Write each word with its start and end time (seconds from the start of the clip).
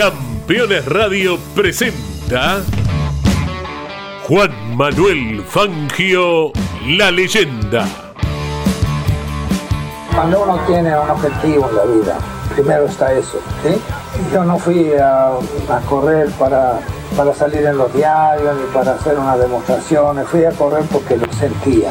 Campeones 0.00 0.86
Radio 0.86 1.38
presenta 1.54 2.62
Juan 4.26 4.74
Manuel 4.74 5.44
Fangio, 5.46 6.52
la 6.86 7.10
leyenda. 7.10 7.86
Cuando 10.14 10.42
uno 10.42 10.58
tiene 10.66 10.98
un 10.98 11.10
objetivo 11.10 11.68
en 11.68 11.76
la 11.76 11.84
vida, 11.84 12.18
primero 12.54 12.86
está 12.86 13.12
eso. 13.12 13.40
Yo 14.32 14.42
no 14.42 14.58
fui 14.58 14.90
a, 14.94 15.26
a 15.26 15.80
correr 15.86 16.30
para, 16.30 16.80
para 17.14 17.34
salir 17.34 17.66
en 17.66 17.76
los 17.76 17.92
diarios 17.92 18.56
ni 18.56 18.72
para 18.72 18.92
hacer 18.92 19.18
una 19.18 19.36
demostración, 19.36 20.24
fui 20.24 20.46
a 20.46 20.50
correr 20.52 20.82
porque 20.90 21.18
lo 21.18 21.30
sentía. 21.30 21.90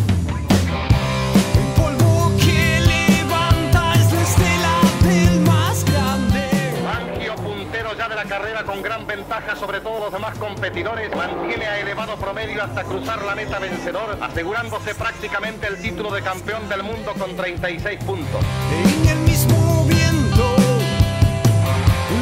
La 8.23 8.29
carrera 8.29 8.63
con 8.63 8.83
gran 8.83 9.07
ventaja 9.07 9.55
sobre 9.55 9.79
todos 9.79 9.99
los 9.99 10.13
demás 10.13 10.37
competidores, 10.37 11.15
mantiene 11.15 11.65
a 11.65 11.79
elevado 11.79 12.15
promedio 12.17 12.63
hasta 12.63 12.83
cruzar 12.83 13.23
la 13.23 13.33
meta 13.33 13.57
vencedor, 13.57 14.15
asegurándose 14.21 14.93
prácticamente 14.93 15.65
el 15.65 15.81
título 15.81 16.11
de 16.11 16.21
campeón 16.21 16.69
del 16.69 16.83
mundo 16.83 17.13
con 17.17 17.35
36 17.35 18.03
puntos. 18.03 18.45
En 18.85 19.09
el 19.09 19.17
mismo 19.21 19.85
viento 19.85 20.55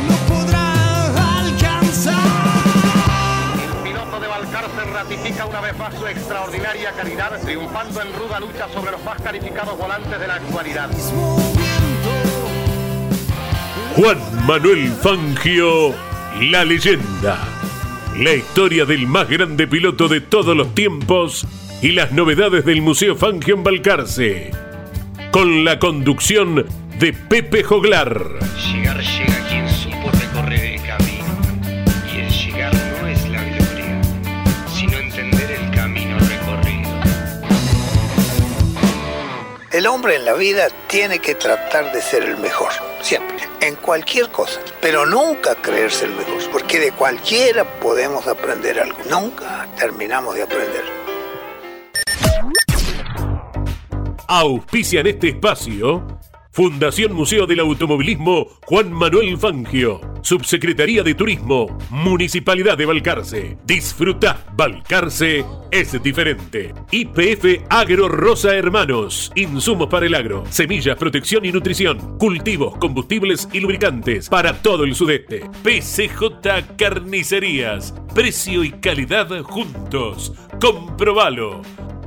no 0.07 0.15
podrá 0.33 1.39
alcanzar. 1.41 2.15
El 3.61 3.83
piloto 3.83 4.19
de 4.21 4.27
Balcarce 4.27 4.85
ratifica 4.93 5.45
una 5.47 5.59
vez 5.59 5.77
más 5.77 5.93
su 5.95 6.07
extraordinaria 6.07 6.93
calidad, 6.93 7.41
triunfando 7.41 8.01
en 8.01 8.13
ruda 8.13 8.39
lucha 8.39 8.69
sobre 8.73 8.91
los 8.91 9.03
más 9.03 9.19
calificados 9.21 9.77
volantes 9.77 10.17
de 10.17 10.27
la 10.27 10.35
actualidad. 10.35 10.89
Juan 13.95 14.17
Manuel 14.45 14.89
Fangio, 15.01 15.93
la 16.41 16.63
leyenda. 16.63 17.39
La 18.17 18.33
historia 18.33 18.85
del 18.85 19.07
más 19.07 19.27
grande 19.27 19.67
piloto 19.67 20.07
de 20.07 20.21
todos 20.21 20.55
los 20.55 20.73
tiempos 20.75 21.45
y 21.81 21.91
las 21.91 22.11
novedades 22.11 22.65
del 22.65 22.81
Museo 22.81 23.15
Fangio 23.15 23.55
en 23.55 23.63
Balcarce. 23.63 24.51
Con 25.31 25.65
la 25.65 25.79
conducción 25.79 26.65
de 26.99 27.13
Pepe 27.13 27.63
Joglar. 27.63 28.39
Llegar 28.71 28.99
llega 28.99 29.47
quien 29.47 29.69
supo 29.69 30.11
recorrer 30.11 30.65
el 30.65 30.81
camino. 30.81 31.25
Y 32.13 32.19
el 32.19 32.29
llegar 32.29 32.73
no 32.73 33.07
es 33.07 33.29
la 33.29 33.43
gloria, 33.43 34.01
sino 34.73 34.97
entender 34.97 35.51
el 35.51 35.71
camino 35.71 36.17
recorrido. 36.19 36.89
El 39.71 39.87
hombre 39.87 40.15
en 40.15 40.25
la 40.25 40.33
vida 40.33 40.67
tiene 40.87 41.19
que 41.19 41.35
tratar 41.35 41.91
de 41.93 42.01
ser 42.01 42.23
el 42.23 42.37
mejor, 42.37 42.71
siempre, 43.01 43.37
en 43.61 43.75
cualquier 43.75 44.29
cosa, 44.29 44.59
pero 44.81 45.05
nunca 45.05 45.55
creerse 45.55 46.05
el 46.05 46.11
mejor, 46.11 46.49
porque 46.51 46.79
de 46.79 46.91
cualquiera 46.91 47.63
podemos 47.79 48.27
aprender 48.27 48.79
algo, 48.79 48.97
nunca 49.09 49.67
terminamos 49.77 50.35
de 50.35 50.43
aprender. 50.43 50.83
Auspician 54.27 55.07
este 55.07 55.29
espacio 55.29 56.19
Fundación 56.51 57.13
Museo 57.13 57.45
del 57.45 57.61
Automovilismo 57.61 58.47
Juan 58.65 58.91
Manuel 58.91 59.37
Fangio, 59.37 60.01
Subsecretaría 60.21 61.03
de 61.03 61.15
Turismo, 61.15 61.77
Municipalidad 61.89 62.77
de 62.77 62.85
Balcarce. 62.85 63.57
Disfruta, 63.65 64.45
Balcarce 64.53 65.45
es 65.71 66.01
diferente. 66.01 66.73
IPF 66.91 67.65
Agro 67.69 68.07
Rosa 68.07 68.55
Hermanos, 68.55 69.31
insumos 69.35 69.87
para 69.87 70.05
el 70.05 70.15
agro, 70.15 70.43
semillas, 70.49 70.97
protección 70.97 71.45
y 71.45 71.51
nutrición, 71.51 72.17
cultivos, 72.17 72.77
combustibles 72.77 73.47
y 73.53 73.59
lubricantes 73.59 74.29
para 74.29 74.61
todo 74.61 74.83
el 74.83 74.95
sudeste. 74.95 75.49
PCJ 75.63 76.75
Carnicerías, 76.77 77.93
precio 78.13 78.63
y 78.63 78.71
calidad 78.71 79.29
juntos. 79.41 80.33
Comprobalo. 80.59 81.61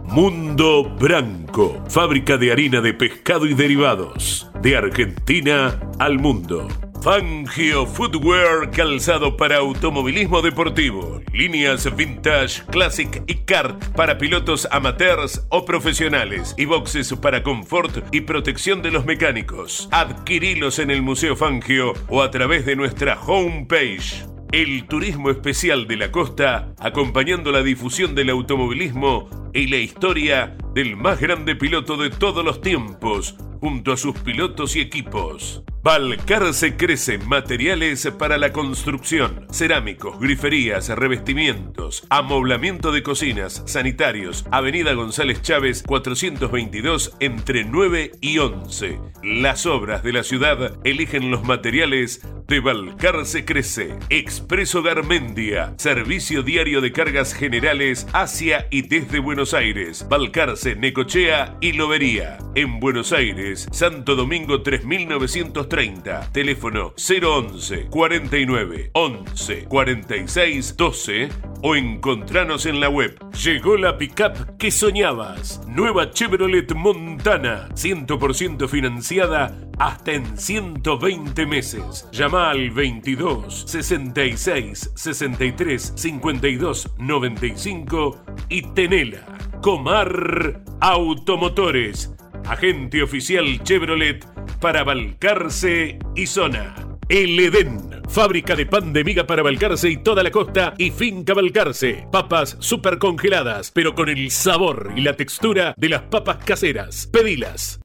Mundo 0.04 0.84
Branco, 0.84 1.82
fábrica 1.88 2.36
de 2.36 2.52
harina 2.52 2.82
de 2.82 2.92
pescado 2.92 3.46
y 3.46 3.54
derivados, 3.54 4.50
de 4.60 4.76
Argentina 4.76 5.80
al 5.98 6.18
mundo. 6.18 6.68
Fangio 7.02 7.84
Footwear, 7.84 8.70
calzado 8.70 9.36
para 9.36 9.56
automovilismo 9.56 10.40
deportivo, 10.40 11.20
líneas 11.32 11.96
vintage, 11.96 12.62
classic 12.70 13.24
y 13.26 13.34
kart 13.44 13.82
para 13.96 14.18
pilotos 14.18 14.68
amateurs 14.70 15.44
o 15.48 15.64
profesionales 15.64 16.54
y 16.56 16.64
boxes 16.64 17.12
para 17.14 17.42
confort 17.42 18.04
y 18.14 18.20
protección 18.20 18.82
de 18.82 18.92
los 18.92 19.04
mecánicos. 19.04 19.88
Adquirilos 19.90 20.78
en 20.78 20.92
el 20.92 21.02
Museo 21.02 21.34
Fangio 21.34 21.92
o 22.06 22.22
a 22.22 22.30
través 22.30 22.64
de 22.66 22.76
nuestra 22.76 23.20
homepage. 23.20 24.24
El 24.52 24.86
turismo 24.86 25.30
especial 25.30 25.88
de 25.88 25.96
la 25.96 26.12
costa, 26.12 26.72
acompañando 26.78 27.50
la 27.50 27.64
difusión 27.64 28.14
del 28.14 28.30
automovilismo 28.30 29.28
y 29.52 29.66
la 29.66 29.78
historia 29.78 30.56
del 30.74 30.96
más 30.96 31.20
grande 31.20 31.54
piloto 31.54 31.96
de 31.96 32.10
todos 32.10 32.44
los 32.44 32.60
tiempos, 32.60 33.36
junto 33.60 33.92
a 33.92 33.96
sus 33.96 34.18
pilotos 34.18 34.76
y 34.76 34.80
equipos. 34.80 35.62
Balcarce 35.84 36.76
crece 36.76 37.18
materiales 37.18 38.08
para 38.16 38.38
la 38.38 38.52
construcción, 38.52 39.48
cerámicos, 39.50 40.20
griferías, 40.20 40.88
revestimientos, 40.90 42.06
amoblamiento 42.08 42.92
de 42.92 43.02
cocinas, 43.02 43.64
sanitarios, 43.66 44.46
Avenida 44.52 44.92
González 44.92 45.42
Chávez 45.42 45.82
422 45.82 47.16
entre 47.18 47.64
9 47.64 48.12
y 48.20 48.38
11. 48.38 49.00
Las 49.24 49.66
obras 49.66 50.04
de 50.04 50.12
la 50.12 50.22
ciudad 50.22 50.78
eligen 50.84 51.32
los 51.32 51.42
materiales 51.42 52.24
de 52.46 52.60
Balcarce 52.60 53.44
Crece. 53.44 53.98
Expreso 54.08 54.84
Garmendia, 54.84 55.74
servicio 55.78 56.44
diario 56.44 56.80
de 56.80 56.92
cargas 56.92 57.34
generales 57.34 58.06
hacia 58.12 58.68
y 58.70 58.82
desde 58.82 59.18
Buenos 59.18 59.52
Aires, 59.52 60.06
Balcarce, 60.08 60.61
Necochea 60.64 61.56
y 61.60 61.72
Lobería. 61.72 62.38
En 62.54 62.78
Buenos 62.78 63.12
Aires, 63.12 63.66
Santo 63.72 64.14
Domingo 64.14 64.62
3930, 64.62 66.30
teléfono 66.32 66.94
011 66.96 67.88
49 67.90 68.90
11 68.92 69.64
46 69.64 70.76
12 70.76 71.28
o 71.62 71.76
encontranos 71.76 72.66
en 72.66 72.80
la 72.80 72.88
web. 72.88 73.18
Llegó 73.32 73.76
la 73.76 73.96
pickup 73.96 74.56
que 74.58 74.70
soñabas. 74.70 75.62
Nueva 75.66 76.10
Chevrolet 76.10 76.74
Montana, 76.74 77.68
100% 77.70 78.68
financiada 78.68 79.56
hasta 79.78 80.12
en 80.12 80.36
120 80.36 81.46
meses. 81.46 82.08
Llama 82.12 82.50
al 82.50 82.70
22 82.70 83.64
66 83.66 84.92
63 84.94 85.92
52 85.96 86.90
95 86.98 88.24
y 88.48 88.62
tenela. 88.74 89.26
Comar 89.62 90.62
Automotores, 90.80 92.12
agente 92.44 93.02
oficial 93.02 93.62
Chevrolet 93.62 94.26
para 94.60 94.82
Balcarce 94.82 95.98
y 96.16 96.26
zona. 96.26 96.91
El 97.12 97.38
Edén, 97.38 97.90
fábrica 98.08 98.56
de 98.56 98.64
pan 98.64 98.94
de 98.94 99.04
miga 99.04 99.26
para 99.26 99.42
Balcarce 99.42 99.86
y 99.90 99.98
toda 99.98 100.22
la 100.22 100.30
costa 100.30 100.72
y 100.78 100.90
finca 100.90 101.34
Balcarce. 101.34 102.06
Papas 102.10 102.56
super 102.58 102.96
congeladas, 102.96 103.70
pero 103.70 103.94
con 103.94 104.08
el 104.08 104.30
sabor 104.30 104.94
y 104.96 105.02
la 105.02 105.14
textura 105.14 105.74
de 105.76 105.88
las 105.90 106.00
papas 106.04 106.38
caseras. 106.42 107.06
Pedilas. 107.12 107.80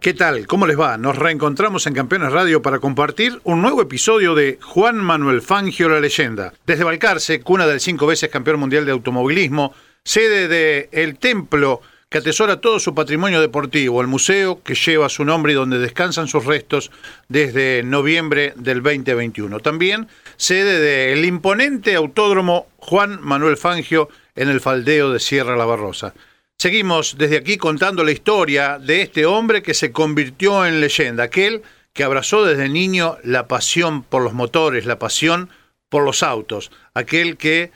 ¿Qué 0.00 0.12
tal? 0.12 0.48
¿Cómo 0.48 0.66
les 0.66 0.76
va? 0.76 0.98
Nos 0.98 1.16
reencontramos 1.16 1.86
en 1.86 1.94
Campeones 1.94 2.32
Radio 2.32 2.60
para 2.60 2.80
compartir 2.80 3.40
un 3.44 3.62
nuevo 3.62 3.80
episodio 3.80 4.34
de 4.34 4.58
Juan 4.60 4.96
Manuel 4.96 5.40
Fangio, 5.40 5.88
la 5.88 6.00
leyenda. 6.00 6.52
Desde 6.66 6.82
Balcarce, 6.82 7.42
cuna 7.42 7.68
del 7.68 7.78
cinco 7.78 8.08
veces 8.08 8.28
campeón 8.28 8.58
mundial 8.58 8.84
de 8.84 8.90
automovilismo, 8.90 9.72
sede 10.02 10.48
de 10.48 10.88
El 10.90 11.16
Templo, 11.20 11.80
que 12.10 12.18
atesora 12.18 12.60
todo 12.60 12.80
su 12.80 12.94
patrimonio 12.94 13.40
deportivo, 13.40 14.00
el 14.00 14.06
museo 14.06 14.62
que 14.62 14.74
lleva 14.74 15.10
su 15.10 15.24
nombre 15.24 15.52
y 15.52 15.56
donde 15.56 15.78
descansan 15.78 16.26
sus 16.26 16.46
restos 16.46 16.90
desde 17.28 17.82
noviembre 17.82 18.54
del 18.56 18.82
2021. 18.82 19.60
También 19.60 20.08
sede 20.36 20.80
del 20.80 21.24
imponente 21.26 21.94
autódromo 21.94 22.68
Juan 22.78 23.18
Manuel 23.20 23.58
Fangio 23.58 24.08
en 24.34 24.48
el 24.48 24.60
faldeo 24.60 25.12
de 25.12 25.20
Sierra 25.20 25.56
La 25.56 25.66
Barrosa. 25.66 26.14
Seguimos 26.56 27.16
desde 27.18 27.36
aquí 27.36 27.58
contando 27.58 28.02
la 28.02 28.12
historia 28.12 28.78
de 28.78 29.02
este 29.02 29.26
hombre 29.26 29.62
que 29.62 29.74
se 29.74 29.92
convirtió 29.92 30.64
en 30.64 30.80
leyenda, 30.80 31.24
aquel 31.24 31.62
que 31.92 32.04
abrazó 32.04 32.44
desde 32.44 32.68
niño 32.68 33.18
la 33.22 33.46
pasión 33.48 34.02
por 34.02 34.22
los 34.22 34.32
motores, 34.32 34.86
la 34.86 34.98
pasión 34.98 35.50
por 35.90 36.04
los 36.04 36.22
autos, 36.22 36.70
aquel 36.94 37.36
que 37.36 37.70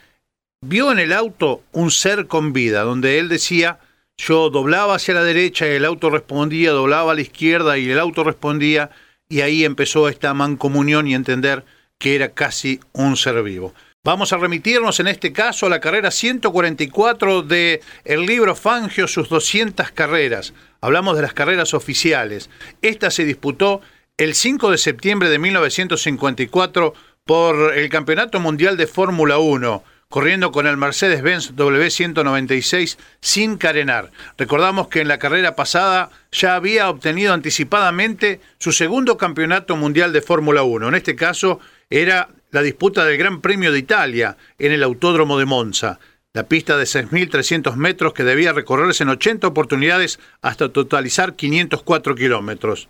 vio 0.61 0.91
en 0.91 0.99
el 0.99 1.13
auto 1.13 1.61
un 1.71 1.91
ser 1.91 2.27
con 2.27 2.51
vida, 2.51 2.81
donde 2.81 3.19
él 3.19 3.29
decía, 3.29 3.79
yo 4.17 4.49
doblaba 4.49 4.95
hacia 4.95 5.13
la 5.13 5.23
derecha 5.23 5.67
y 5.67 5.71
el 5.71 5.85
auto 5.85 6.09
respondía, 6.09 6.71
doblaba 6.71 7.11
a 7.11 7.15
la 7.15 7.21
izquierda 7.21 7.77
y 7.77 7.89
el 7.89 7.99
auto 7.99 8.23
respondía, 8.23 8.91
y 9.29 9.41
ahí 9.41 9.65
empezó 9.65 10.09
esta 10.09 10.33
mancomunión 10.33 11.07
y 11.07 11.15
entender 11.15 11.65
que 11.97 12.15
era 12.15 12.29
casi 12.33 12.79
un 12.91 13.17
ser 13.17 13.41
vivo. 13.43 13.73
Vamos 14.05 14.33
a 14.33 14.37
remitirnos 14.37 14.99
en 14.99 15.07
este 15.07 15.31
caso 15.31 15.65
a 15.65 15.69
la 15.69 15.79
carrera 15.79 16.11
144 16.11 17.41
de 17.41 17.79
el 18.03 18.25
libro 18.25 18.53
Fangio, 18.53 19.07
sus 19.07 19.29
200 19.29 19.91
carreras. 19.91 20.53
Hablamos 20.81 21.15
de 21.15 21.21
las 21.21 21.33
carreras 21.33 21.73
oficiales. 21.73 22.49
Esta 22.81 23.09
se 23.09 23.23
disputó 23.23 23.79
el 24.17 24.35
5 24.35 24.71
de 24.71 24.77
septiembre 24.77 25.29
de 25.29 25.39
1954 25.39 26.93
por 27.23 27.77
el 27.77 27.89
Campeonato 27.89 28.41
Mundial 28.41 28.75
de 28.75 28.87
Fórmula 28.87 29.37
1 29.37 29.83
corriendo 30.13 30.51
con 30.51 30.67
el 30.67 30.77
Mercedes-Benz 30.77 31.55
W196 31.55 32.99
sin 33.19 33.57
carenar. 33.57 34.11
Recordamos 34.37 34.87
que 34.87 35.01
en 35.01 35.07
la 35.07 35.17
carrera 35.17 35.55
pasada 35.55 36.11
ya 36.31 36.53
había 36.53 36.87
obtenido 36.87 37.33
anticipadamente 37.33 38.39
su 38.59 38.73
segundo 38.73 39.17
campeonato 39.17 39.75
mundial 39.75 40.13
de 40.13 40.21
Fórmula 40.21 40.61
1. 40.61 40.89
En 40.89 40.93
este 40.93 41.15
caso 41.15 41.59
era 41.89 42.29
la 42.51 42.61
disputa 42.61 43.05
del 43.05 43.17
Gran 43.17 43.41
Premio 43.41 43.71
de 43.71 43.79
Italia 43.79 44.37
en 44.59 44.71
el 44.71 44.83
Autódromo 44.83 45.39
de 45.39 45.45
Monza. 45.45 45.99
La 46.31 46.43
pista 46.43 46.77
de 46.77 46.83
6.300 46.83 47.75
metros 47.75 48.13
que 48.13 48.23
debía 48.23 48.53
recorrerse 48.53 49.01
en 49.01 49.09
80 49.09 49.47
oportunidades 49.47 50.19
hasta 50.43 50.69
totalizar 50.69 51.35
504 51.35 52.13
kilómetros. 52.13 52.87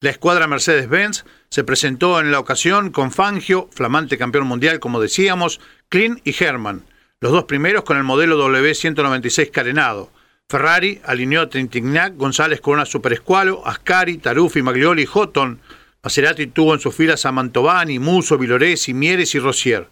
La 0.00 0.10
escuadra 0.10 0.46
Mercedes-Benz 0.46 1.24
se 1.48 1.64
presentó 1.64 2.20
en 2.20 2.30
la 2.30 2.38
ocasión 2.38 2.90
con 2.90 3.10
Fangio, 3.10 3.70
flamante 3.72 4.18
campeón 4.18 4.46
mundial 4.46 4.78
como 4.78 5.00
decíamos, 5.00 5.58
Klein 5.88 6.20
y 6.22 6.34
Herman, 6.38 6.84
los 7.18 7.32
dos 7.32 7.44
primeros 7.44 7.82
con 7.84 7.96
el 7.96 8.04
modelo 8.04 8.38
W196 8.46 9.50
carenado. 9.50 10.10
Ferrari 10.50 11.00
alineó 11.02 11.40
a 11.40 11.48
Trintignac, 11.48 12.14
González 12.14 12.60
con 12.60 12.74
una 12.74 12.84
Super 12.84 13.14
Escualo, 13.14 13.66
Ascari, 13.66 14.18
Taruffi, 14.18 14.60
Maglioli 14.60 15.04
y 15.04 15.06
Houghton. 15.06 15.60
Maserati 16.02 16.48
tuvo 16.48 16.74
en 16.74 16.80
sus 16.80 16.94
filas 16.94 17.24
a 17.24 17.32
Mantovani, 17.32 17.98
Muso, 17.98 18.36
Viloresi, 18.36 18.92
Mieres 18.92 19.34
y 19.34 19.38
Rossier. 19.38 19.88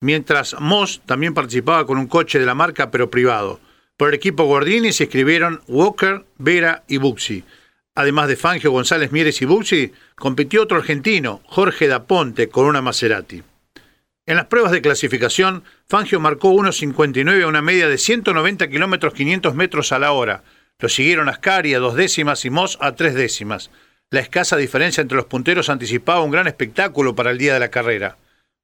Mientras 0.00 0.56
Moss 0.58 1.00
también 1.06 1.32
participaba 1.32 1.86
con 1.86 1.96
un 1.96 2.08
coche 2.08 2.40
de 2.40 2.44
la 2.44 2.56
marca 2.56 2.90
pero 2.90 3.08
privado. 3.08 3.60
Por 3.96 4.08
el 4.08 4.14
equipo 4.14 4.44
Gordini 4.44 4.92
se 4.92 5.04
escribieron 5.04 5.62
Walker, 5.68 6.24
Vera 6.38 6.82
y 6.88 6.96
Buxi. 6.96 7.44
Además 7.98 8.28
de 8.28 8.36
Fangio, 8.36 8.70
González, 8.70 9.10
Mieres 9.10 9.42
y 9.42 9.44
Bucci, 9.44 9.90
compitió 10.14 10.62
otro 10.62 10.76
argentino, 10.76 11.42
Jorge 11.46 11.88
Daponte, 11.88 12.48
con 12.48 12.66
una 12.66 12.80
Maserati. 12.80 13.42
En 14.24 14.36
las 14.36 14.46
pruebas 14.46 14.70
de 14.70 14.80
clasificación, 14.80 15.64
Fangio 15.88 16.20
marcó 16.20 16.52
1.59 16.52 17.42
a 17.42 17.48
una 17.48 17.60
media 17.60 17.88
de 17.88 17.98
190 17.98 18.68
kilómetros 18.68 19.14
500 19.14 19.52
metros 19.56 19.90
a 19.90 19.98
la 19.98 20.12
hora. 20.12 20.44
Lo 20.78 20.88
siguieron 20.88 21.28
Ascari 21.28 21.74
a 21.74 21.80
dos 21.80 21.96
décimas 21.96 22.44
y 22.44 22.50
Moss 22.50 22.78
a 22.80 22.92
tres 22.92 23.14
décimas. 23.14 23.72
La 24.10 24.20
escasa 24.20 24.56
diferencia 24.56 25.00
entre 25.00 25.16
los 25.16 25.26
punteros 25.26 25.68
anticipaba 25.68 26.22
un 26.22 26.30
gran 26.30 26.46
espectáculo 26.46 27.16
para 27.16 27.32
el 27.32 27.38
día 27.38 27.54
de 27.54 27.60
la 27.60 27.72
carrera. 27.72 28.16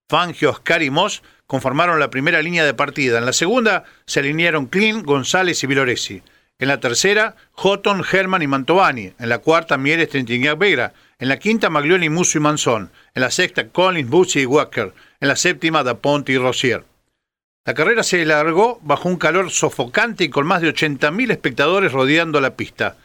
Fangio, 0.08 0.50
Ascari 0.50 0.84
y 0.84 0.90
Moss 0.90 1.24
conformaron 1.48 1.98
la 1.98 2.08
primera 2.08 2.40
línea 2.40 2.64
de 2.64 2.74
partida. 2.74 3.18
En 3.18 3.26
la 3.26 3.32
segunda 3.32 3.82
se 4.06 4.20
alinearon 4.20 4.66
Klein, 4.66 5.02
González 5.02 5.64
y 5.64 5.66
Viloresi. 5.66 6.22
En 6.58 6.68
la 6.68 6.78
tercera, 6.80 7.34
Houghton, 7.52 8.04
Herman 8.10 8.42
y 8.42 8.46
Mantovani. 8.46 9.12
En 9.18 9.28
la 9.28 9.38
cuarta, 9.38 9.76
Mieres, 9.76 10.08
Trintignac, 10.08 10.58
Vega. 10.58 10.92
En 11.18 11.28
la 11.28 11.38
quinta, 11.38 11.68
Maglioni, 11.68 12.08
Musso 12.08 12.38
y 12.38 12.40
Manzón. 12.40 12.90
En 13.14 13.22
la 13.22 13.30
sexta, 13.30 13.68
Collins, 13.68 14.08
Bucci 14.08 14.40
y 14.40 14.46
Walker. 14.46 14.92
En 15.20 15.28
la 15.28 15.36
séptima, 15.36 15.82
Daponte 15.82 16.32
y 16.32 16.38
Rossier. 16.38 16.84
La 17.66 17.74
carrera 17.74 18.02
se 18.02 18.22
alargó 18.22 18.78
bajo 18.82 19.08
un 19.08 19.16
calor 19.16 19.50
sofocante 19.50 20.24
y 20.24 20.28
con 20.28 20.46
más 20.46 20.60
de 20.60 20.72
80.000 20.72 21.30
espectadores 21.30 21.92
rodeando 21.92 22.40
la 22.40 22.56
pista. 22.56 22.98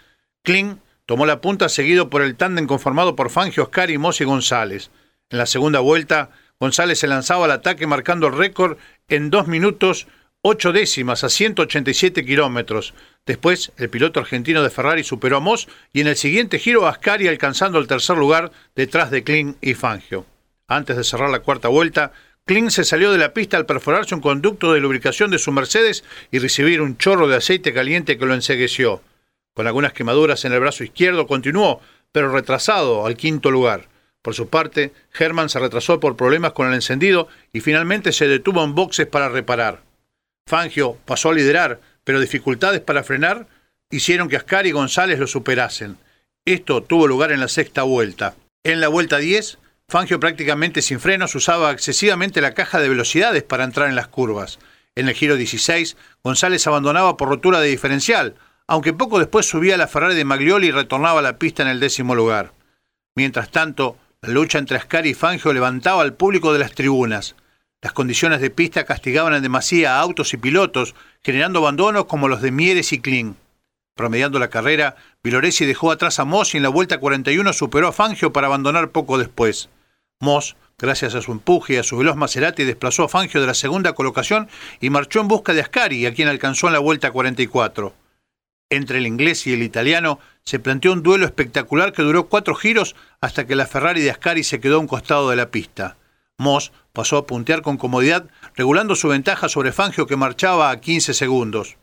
Kling 0.43 0.77
tomó 1.05 1.25
la 1.25 1.39
punta 1.39 1.69
seguido 1.69 2.09
por 2.09 2.21
el 2.21 2.35
tándem 2.35 2.67
conformado 2.67 3.15
por 3.15 3.29
Fangio, 3.29 3.63
Oscar 3.63 3.89
y 3.89 3.97
Mossi 3.97 4.25
González. 4.25 4.91
En 5.29 5.37
la 5.37 5.45
segunda 5.45 5.79
vuelta, 5.79 6.31
González 6.59 6.99
se 6.99 7.07
lanzaba 7.07 7.45
al 7.45 7.51
ataque 7.51 7.87
marcando 7.87 8.27
el 8.27 8.37
récord 8.37 8.77
en 9.07 9.29
dos 9.29 9.47
minutos 9.47 10.07
ocho 10.41 10.71
décimas 10.71 11.23
a 11.23 11.29
187 11.29 12.25
kilómetros. 12.25 12.93
Después, 13.25 13.71
el 13.77 13.89
piloto 13.89 14.21
argentino 14.21 14.63
de 14.63 14.69
Ferrari 14.69 15.03
superó 15.03 15.37
a 15.37 15.39
Moss 15.41 15.67
y 15.91 16.01
en 16.01 16.07
el 16.07 16.15
siguiente 16.15 16.59
giro 16.59 16.85
a 16.85 16.91
Ascari 16.91 17.27
alcanzando 17.27 17.77
el 17.77 17.87
tercer 17.87 18.17
lugar 18.17 18.51
detrás 18.75 19.11
de 19.11 19.23
Klein 19.23 19.57
y 19.61 19.73
Fangio. 19.73 20.25
Antes 20.67 20.95
de 20.95 21.03
cerrar 21.03 21.29
la 21.29 21.41
cuarta 21.41 21.67
vuelta, 21.67 22.13
Klein 22.45 22.71
se 22.71 22.85
salió 22.85 23.11
de 23.11 23.17
la 23.17 23.33
pista 23.33 23.57
al 23.57 23.65
perforarse 23.65 24.15
un 24.15 24.21
conducto 24.21 24.73
de 24.73 24.79
lubricación 24.79 25.29
de 25.29 25.39
su 25.39 25.51
Mercedes 25.51 26.03
y 26.31 26.39
recibir 26.39 26.81
un 26.81 26.97
chorro 26.97 27.27
de 27.27 27.35
aceite 27.35 27.73
caliente 27.73 28.17
que 28.17 28.25
lo 28.25 28.33
ensegueció. 28.33 29.01
Con 29.53 29.67
algunas 29.67 29.93
quemaduras 29.93 30.45
en 30.45 30.53
el 30.53 30.61
brazo 30.61 30.85
izquierdo 30.85 31.27
continuó, 31.27 31.81
pero 32.11 32.31
retrasado 32.31 33.05
al 33.05 33.17
quinto 33.17 33.51
lugar. 33.51 33.89
Por 34.21 34.35
su 34.35 34.47
parte, 34.47 34.93
Herman 35.17 35.49
se 35.49 35.59
retrasó 35.59 35.99
por 35.99 36.15
problemas 36.15 36.53
con 36.53 36.67
el 36.67 36.73
encendido 36.73 37.27
y 37.51 37.59
finalmente 37.59 38.11
se 38.11 38.27
detuvo 38.27 38.63
en 38.63 38.73
boxes 38.73 39.05
para 39.05 39.29
reparar. 39.29 39.88
Fangio 40.49 40.97
pasó 41.05 41.29
a 41.29 41.33
liderar, 41.33 41.79
pero 42.03 42.19
dificultades 42.19 42.81
para 42.81 43.03
frenar 43.03 43.45
hicieron 43.91 44.27
que 44.27 44.35
Ascari 44.35 44.69
y 44.69 44.71
González 44.71 45.19
lo 45.19 45.27
superasen. 45.27 45.97
Esto 46.43 46.81
tuvo 46.81 47.07
lugar 47.07 47.31
en 47.31 47.39
la 47.39 47.47
sexta 47.47 47.83
vuelta. 47.83 48.33
En 48.63 48.81
la 48.81 48.87
vuelta 48.87 49.19
10, 49.19 49.59
Fangio 49.87 50.19
prácticamente 50.19 50.81
sin 50.81 50.99
frenos 50.99 51.35
usaba 51.35 51.69
excesivamente 51.71 52.41
la 52.41 52.55
caja 52.55 52.79
de 52.79 52.89
velocidades 52.89 53.43
para 53.43 53.63
entrar 53.63 53.89
en 53.89 53.95
las 53.95 54.07
curvas. 54.07 54.57
En 54.95 55.07
el 55.07 55.13
giro 55.13 55.35
16, 55.35 55.95
González 56.23 56.65
abandonaba 56.65 57.15
por 57.15 57.29
rotura 57.29 57.59
de 57.59 57.69
diferencial, 57.69 58.33
aunque 58.65 58.91
poco 58.91 59.19
después 59.19 59.45
subía 59.45 59.75
a 59.75 59.77
la 59.77 59.87
Ferrari 59.87 60.15
de 60.15 60.25
Maglioli 60.25 60.69
y 60.69 60.71
retornaba 60.71 61.19
a 61.19 61.23
la 61.23 61.37
pista 61.37 61.61
en 61.61 61.69
el 61.69 61.79
décimo 61.79 62.15
lugar. 62.15 62.53
Mientras 63.15 63.51
tanto, 63.51 63.97
la 64.23 64.29
lucha 64.29 64.57
entre 64.57 64.77
Ascari 64.77 65.11
y 65.11 65.13
Fangio 65.13 65.53
levantaba 65.53 66.01
al 66.01 66.15
público 66.15 66.53
de 66.53 66.59
las 66.59 66.71
tribunas. 66.71 67.35
Las 67.81 67.93
condiciones 67.93 68.41
de 68.41 68.49
pista 68.49 68.83
castigaban 68.83 69.33
en 69.33 69.41
demasía 69.41 69.95
a 69.95 70.01
autos 70.01 70.33
y 70.33 70.37
pilotos, 70.37 70.95
generando 71.23 71.59
abandonos 71.59 72.05
como 72.05 72.27
los 72.27 72.41
de 72.41 72.51
Mieres 72.51 72.91
y 72.91 72.99
Kling. 72.99 73.35
Promediando 73.95 74.37
la 74.37 74.49
carrera, 74.49 74.97
Viloresi 75.23 75.65
dejó 75.65 75.91
atrás 75.91 76.19
a 76.19 76.25
Moss 76.25 76.53
y 76.53 76.57
en 76.57 76.63
la 76.63 76.69
vuelta 76.69 76.99
41 76.99 77.53
superó 77.53 77.87
a 77.87 77.93
Fangio 77.93 78.33
para 78.33 78.47
abandonar 78.47 78.91
poco 78.91 79.17
después. 79.17 79.69
Moss, 80.19 80.57
gracias 80.77 81.15
a 81.15 81.21
su 81.21 81.31
empuje 81.31 81.75
y 81.75 81.77
a 81.77 81.83
su 81.83 81.97
veloz 81.97 82.17
Maserati, 82.17 82.65
desplazó 82.65 83.05
a 83.05 83.09
Fangio 83.09 83.39
de 83.39 83.47
la 83.47 83.53
segunda 83.53 83.93
colocación 83.93 84.49
y 84.81 84.89
marchó 84.89 85.21
en 85.21 85.29
busca 85.29 85.53
de 85.53 85.61
Ascari, 85.61 86.05
a 86.05 86.13
quien 86.13 86.27
alcanzó 86.27 86.67
en 86.67 86.73
la 86.73 86.79
vuelta 86.79 87.11
44. 87.11 87.93
Entre 88.69 88.97
el 88.97 89.07
inglés 89.07 89.47
y 89.47 89.53
el 89.53 89.63
italiano 89.63 90.19
se 90.43 90.59
planteó 90.59 90.91
un 90.91 91.01
duelo 91.01 91.25
espectacular 91.25 91.93
que 91.93 92.03
duró 92.03 92.27
cuatro 92.27 92.55
giros 92.55 92.97
hasta 93.21 93.47
que 93.47 93.55
la 93.55 93.67
Ferrari 93.67 94.01
de 94.01 94.11
Ascari 94.11 94.43
se 94.43 94.59
quedó 94.59 94.75
a 94.75 94.79
un 94.79 94.87
costado 94.87 95.29
de 95.29 95.37
la 95.37 95.49
pista. 95.49 95.95
Moss 96.39 96.71
pasó 96.93 97.17
a 97.17 97.27
puntear 97.27 97.61
con 97.61 97.77
comodidad, 97.77 98.29
regulando 98.55 98.95
su 98.95 99.09
ventaja 99.09 99.49
sobre 99.49 99.73
Fangio 99.73 100.07
que 100.07 100.15
marchaba 100.15 100.71
a 100.71 100.79
15 100.79 101.13
segundos. 101.13 101.77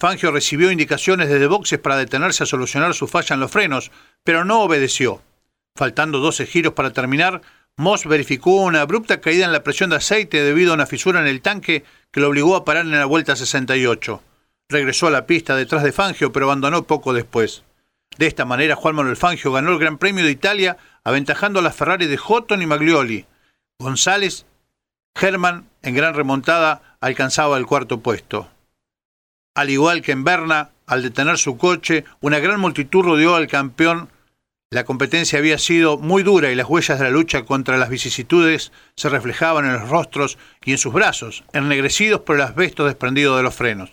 Fangio 0.00 0.32
recibió 0.32 0.72
indicaciones 0.72 1.28
desde 1.28 1.46
boxes 1.46 1.78
para 1.78 1.96
detenerse 1.96 2.42
a 2.42 2.46
solucionar 2.46 2.94
su 2.94 3.06
falla 3.06 3.34
en 3.34 3.40
los 3.40 3.50
frenos, 3.50 3.92
pero 4.24 4.44
no 4.44 4.62
obedeció. 4.62 5.22
Faltando 5.76 6.20
12 6.20 6.46
giros 6.46 6.72
para 6.72 6.92
terminar, 6.92 7.42
Moss 7.76 8.06
verificó 8.06 8.62
una 8.62 8.80
abrupta 8.80 9.20
caída 9.20 9.44
en 9.44 9.52
la 9.52 9.62
presión 9.62 9.90
de 9.90 9.96
aceite 9.96 10.42
debido 10.42 10.72
a 10.72 10.74
una 10.74 10.86
fisura 10.86 11.20
en 11.20 11.26
el 11.26 11.42
tanque 11.42 11.84
que 12.10 12.20
lo 12.20 12.28
obligó 12.28 12.56
a 12.56 12.64
parar 12.64 12.86
en 12.86 12.92
la 12.92 13.04
vuelta 13.04 13.36
68. 13.36 14.22
Regresó 14.70 15.08
a 15.08 15.10
la 15.10 15.26
pista 15.26 15.54
detrás 15.54 15.82
de 15.82 15.92
Fangio, 15.92 16.32
pero 16.32 16.46
abandonó 16.46 16.86
poco 16.86 17.12
después. 17.12 17.62
De 18.16 18.26
esta 18.26 18.46
manera, 18.46 18.74
Juan 18.74 18.94
Manuel 18.94 19.16
Fangio 19.16 19.52
ganó 19.52 19.72
el 19.72 19.78
Gran 19.78 19.98
Premio 19.98 20.24
de 20.24 20.30
Italia, 20.30 20.78
aventajando 21.04 21.58
a 21.58 21.62
las 21.62 21.76
Ferrari 21.76 22.06
de 22.06 22.16
Houghton 22.16 22.62
y 22.62 22.66
Maglioli. 22.66 23.26
González, 23.78 24.46
Herman, 25.14 25.68
en 25.82 25.94
gran 25.94 26.14
remontada, 26.14 26.96
alcanzaba 27.00 27.58
el 27.58 27.66
cuarto 27.66 28.00
puesto. 28.00 28.48
Al 29.54 29.70
igual 29.70 30.02
que 30.02 30.12
en 30.12 30.24
Berna, 30.24 30.70
al 30.86 31.02
detener 31.02 31.38
su 31.38 31.56
coche, 31.58 32.04
una 32.20 32.38
gran 32.38 32.60
multitud 32.60 33.02
rodeó 33.02 33.34
al 33.34 33.48
campeón. 33.48 34.08
La 34.70 34.84
competencia 34.84 35.38
había 35.38 35.58
sido 35.58 35.98
muy 35.98 36.22
dura 36.22 36.50
y 36.50 36.54
las 36.54 36.68
huellas 36.68 36.98
de 36.98 37.04
la 37.04 37.10
lucha 37.10 37.44
contra 37.44 37.76
las 37.76 37.88
vicisitudes 37.88 38.72
se 38.96 39.08
reflejaban 39.08 39.64
en 39.64 39.74
los 39.74 39.88
rostros 39.88 40.38
y 40.64 40.72
en 40.72 40.78
sus 40.78 40.92
brazos, 40.92 41.44
ennegrecidos 41.52 42.22
por 42.22 42.36
el 42.36 42.42
asbesto 42.42 42.86
desprendido 42.86 43.36
de 43.36 43.42
los 43.42 43.54
frenos. 43.54 43.90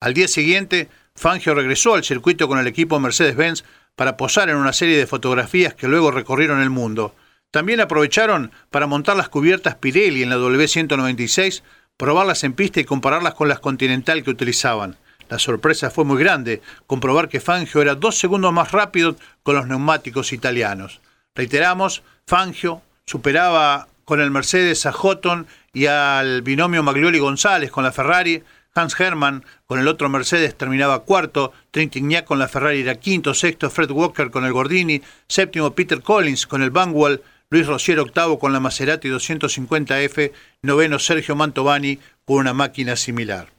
Al 0.00 0.14
día 0.14 0.26
siguiente, 0.26 0.88
Fangio 1.14 1.54
regresó 1.54 1.94
al 1.94 2.04
circuito 2.04 2.48
con 2.48 2.58
el 2.58 2.66
equipo 2.66 2.98
Mercedes-Benz 2.98 3.64
para 3.94 4.16
posar 4.16 4.48
en 4.48 4.56
una 4.56 4.72
serie 4.72 4.96
de 4.96 5.06
fotografías 5.06 5.74
que 5.74 5.88
luego 5.88 6.10
recorrieron 6.10 6.60
el 6.60 6.70
mundo. 6.70 7.14
También 7.52 7.80
aprovecharon 7.80 8.50
para 8.70 8.86
montar 8.86 9.14
las 9.14 9.28
cubiertas 9.28 9.74
Pirelli 9.74 10.22
en 10.22 10.30
la 10.30 10.38
W196, 10.38 11.62
probarlas 11.98 12.44
en 12.44 12.54
pista 12.54 12.80
y 12.80 12.84
compararlas 12.84 13.34
con 13.34 13.46
las 13.46 13.60
Continental 13.60 14.24
que 14.24 14.30
utilizaban. 14.30 14.96
La 15.28 15.38
sorpresa 15.38 15.90
fue 15.90 16.06
muy 16.06 16.18
grande, 16.18 16.62
comprobar 16.86 17.28
que 17.28 17.40
Fangio 17.40 17.82
era 17.82 17.94
dos 17.94 18.18
segundos 18.18 18.54
más 18.54 18.72
rápido 18.72 19.16
con 19.42 19.54
los 19.54 19.66
neumáticos 19.66 20.32
italianos. 20.32 21.02
Reiteramos, 21.34 22.02
Fangio 22.26 22.80
superaba 23.04 23.86
con 24.06 24.20
el 24.20 24.30
Mercedes 24.30 24.86
a 24.86 24.92
Houghton 24.92 25.46
y 25.74 25.86
al 25.86 26.40
binomio 26.40 26.82
Maglioli 26.82 27.18
González 27.18 27.70
con 27.70 27.84
la 27.84 27.92
Ferrari, 27.92 28.42
Hans 28.74 28.98
Hermann 28.98 29.44
con 29.66 29.78
el 29.78 29.88
otro 29.88 30.08
Mercedes 30.08 30.56
terminaba 30.56 31.00
cuarto, 31.00 31.52
Trintignac 31.70 32.24
con 32.24 32.38
la 32.38 32.48
Ferrari 32.48 32.80
era 32.80 32.94
quinto, 32.94 33.34
sexto 33.34 33.68
Fred 33.68 33.90
Walker 33.90 34.30
con 34.30 34.46
el 34.46 34.54
Gordini, 34.54 35.02
séptimo 35.28 35.74
Peter 35.74 36.00
Collins 36.00 36.46
con 36.46 36.62
el 36.62 36.70
Bangwell, 36.70 37.22
Luis 37.52 37.66
Rosier 37.66 38.00
octavo 38.00 38.38
con 38.38 38.54
la 38.54 38.60
Maserati 38.60 39.10
250F, 39.10 40.32
noveno 40.62 40.98
Sergio 40.98 41.36
Mantovani 41.36 41.98
con 42.24 42.38
una 42.38 42.54
máquina 42.54 42.96
similar. 42.96 43.52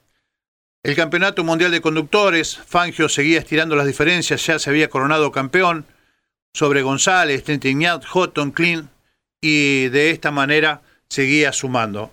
El 0.82 0.96
Campeonato 0.96 1.44
Mundial 1.44 1.70
de 1.70 1.80
Conductores, 1.80 2.58
Fangio 2.58 3.08
seguía 3.08 3.38
estirando 3.38 3.76
las 3.76 3.86
diferencias, 3.86 4.44
ya 4.48 4.58
se 4.58 4.72
había 4.72 4.90
coronado 4.90 5.32
campeón 5.32 5.86
sobre 6.56 6.82
González, 6.82 7.44
Trintignac, 7.44 8.04
Houghton, 8.04 8.50
Klein 8.50 8.90
y 9.40 9.90
de 9.90 10.10
esta 10.10 10.32
manera 10.32 10.82
seguía 11.08 11.54
sumando. 11.54 12.12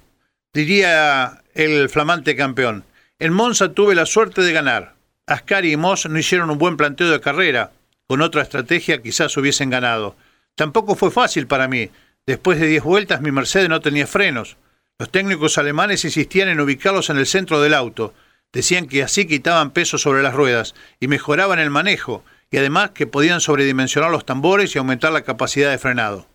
Diría 0.52 1.42
el 1.54 1.88
flamante 1.88 2.37
campeón, 2.37 2.84
en 3.18 3.32
Monza 3.32 3.72
tuve 3.72 3.94
la 3.94 4.04
suerte 4.04 4.42
de 4.42 4.52
ganar. 4.52 4.96
Ascari 5.26 5.72
y 5.72 5.76
Moss 5.78 6.06
no 6.10 6.18
hicieron 6.18 6.50
un 6.50 6.58
buen 6.58 6.76
planteo 6.76 7.08
de 7.08 7.22
carrera. 7.22 7.72
Con 8.06 8.20
otra 8.20 8.42
estrategia 8.42 9.00
quizás 9.00 9.34
hubiesen 9.38 9.70
ganado. 9.70 10.14
Tampoco 10.54 10.95
fue 10.95 11.11
fácil 11.11 11.47
para 11.47 11.69
mí. 11.69 11.90
Después 12.26 12.61
de 12.61 12.66
10 12.66 12.83
vueltas 12.85 13.21
mi 13.21 13.30
Mercedes 13.30 13.69
no 13.69 13.80
tenía 13.80 14.07
frenos. 14.07 14.57
Los 14.99 15.11
técnicos 15.11 15.59
alemanes 15.59 16.04
insistían 16.04 16.49
en 16.49 16.61
ubicarlos 16.61 17.11
en 17.11 17.16
el 17.16 17.26
centro 17.26 17.61
del 17.61 17.75
auto. 17.75 18.12
Decían 18.52 18.87
que 18.87 19.02
así 19.02 19.26
quitaban 19.26 19.71
peso 19.71 19.97
sobre 19.97 20.23
las 20.23 20.35
ruedas 20.35 20.75
y 20.99 21.09
mejoraban 21.09 21.59
el 21.59 21.71
manejo, 21.71 22.25
y 22.50 22.59
además 22.59 22.90
que 22.90 23.07
podían 23.07 23.40
sobredimensionar 23.40 24.11
los 24.11 24.26
tambores 24.26 24.75
y 24.75 24.78
aumentar 24.78 25.12
la 25.12 25.23
capacidad 25.23 25.71
de 25.71 25.78
frenado. 25.78 26.26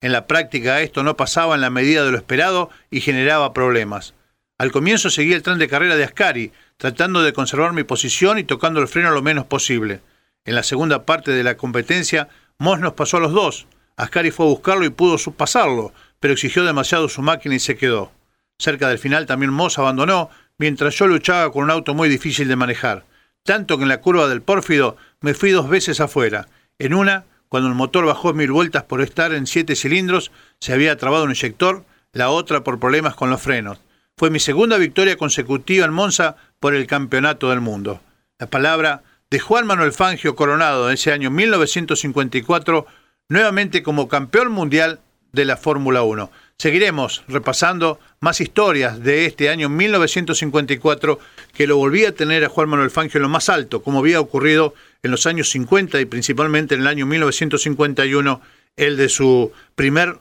En 0.00 0.12
la 0.12 0.26
práctica 0.26 0.80
esto 0.80 1.02
no 1.02 1.16
pasaba 1.16 1.54
en 1.54 1.60
la 1.60 1.70
medida 1.70 2.04
de 2.04 2.12
lo 2.12 2.16
esperado 2.16 2.70
y 2.90 3.00
generaba 3.00 3.52
problemas. 3.52 4.14
Al 4.56 4.70
comienzo 4.70 5.10
seguí 5.10 5.32
el 5.32 5.42
tren 5.42 5.58
de 5.58 5.68
carrera 5.68 5.96
de 5.96 6.04
Ascari, 6.04 6.52
tratando 6.76 7.22
de 7.22 7.32
conservar 7.32 7.72
mi 7.72 7.82
posición 7.82 8.38
y 8.38 8.44
tocando 8.44 8.80
el 8.80 8.88
freno 8.88 9.10
lo 9.10 9.22
menos 9.22 9.46
posible. 9.46 10.00
En 10.44 10.54
la 10.54 10.62
segunda 10.62 11.04
parte 11.04 11.32
de 11.32 11.42
la 11.42 11.56
competencia, 11.56 12.28
Moss 12.58 12.80
nos 12.80 12.94
pasó 12.94 13.16
a 13.16 13.20
los 13.20 13.32
dos. 13.32 13.66
Ascari 13.96 14.30
fue 14.30 14.46
a 14.46 14.50
buscarlo 14.50 14.84
y 14.84 14.90
pudo 14.90 15.16
pasarlo, 15.32 15.92
pero 16.20 16.34
exigió 16.34 16.64
demasiado 16.64 17.08
su 17.08 17.22
máquina 17.22 17.54
y 17.54 17.60
se 17.60 17.76
quedó. 17.76 18.12
Cerca 18.58 18.88
del 18.88 18.98
final 18.98 19.26
también 19.26 19.52
Moss 19.52 19.78
abandonó, 19.78 20.30
mientras 20.58 20.94
yo 20.96 21.06
luchaba 21.06 21.50
con 21.52 21.64
un 21.64 21.70
auto 21.70 21.94
muy 21.94 22.08
difícil 22.08 22.48
de 22.48 22.56
manejar. 22.56 23.04
Tanto 23.42 23.76
que 23.76 23.82
en 23.82 23.88
la 23.88 24.00
curva 24.00 24.28
del 24.28 24.42
Pórfido 24.42 24.96
me 25.20 25.34
fui 25.34 25.50
dos 25.50 25.68
veces 25.68 26.00
afuera. 26.00 26.48
En 26.78 26.94
una, 26.94 27.24
cuando 27.48 27.68
el 27.68 27.74
motor 27.74 28.06
bajó 28.06 28.32
mil 28.32 28.50
vueltas 28.50 28.84
por 28.84 29.02
estar 29.02 29.32
en 29.32 29.46
siete 29.46 29.76
cilindros, 29.76 30.30
se 30.60 30.72
había 30.72 30.96
trabado 30.96 31.24
un 31.24 31.30
inyector, 31.30 31.84
la 32.12 32.30
otra 32.30 32.64
por 32.64 32.80
problemas 32.80 33.14
con 33.14 33.30
los 33.30 33.42
frenos. 33.42 33.80
Fue 34.16 34.30
mi 34.30 34.38
segunda 34.40 34.78
victoria 34.78 35.16
consecutiva 35.16 35.84
en 35.84 35.92
Monza 35.92 36.36
por 36.60 36.74
el 36.74 36.86
Campeonato 36.86 37.50
del 37.50 37.60
Mundo. 37.60 38.00
La 38.38 38.46
palabra 38.46 39.02
de 39.34 39.40
Juan 39.40 39.66
Manuel 39.66 39.92
Fangio 39.92 40.36
Coronado 40.36 40.92
ese 40.92 41.10
año 41.10 41.28
1954, 41.28 42.86
nuevamente 43.28 43.82
como 43.82 44.06
campeón 44.06 44.52
mundial 44.52 45.00
de 45.32 45.44
la 45.44 45.56
Fórmula 45.56 46.04
1. 46.04 46.30
Seguiremos 46.56 47.24
repasando 47.26 47.98
más 48.20 48.40
historias 48.40 49.02
de 49.02 49.26
este 49.26 49.50
año 49.50 49.68
1954 49.68 51.18
que 51.52 51.66
lo 51.66 51.78
volvía 51.78 52.10
a 52.10 52.12
tener 52.12 52.44
a 52.44 52.48
Juan 52.48 52.68
Manuel 52.68 52.92
Fangio 52.92 53.18
en 53.18 53.22
lo 53.22 53.28
más 53.28 53.48
alto, 53.48 53.82
como 53.82 53.98
había 53.98 54.20
ocurrido 54.20 54.72
en 55.02 55.10
los 55.10 55.26
años 55.26 55.50
50 55.50 56.00
y 56.00 56.04
principalmente 56.04 56.76
en 56.76 56.82
el 56.82 56.86
año 56.86 57.04
1951, 57.04 58.40
el 58.76 58.96
de 58.96 59.08
su 59.08 59.50
primer 59.74 60.16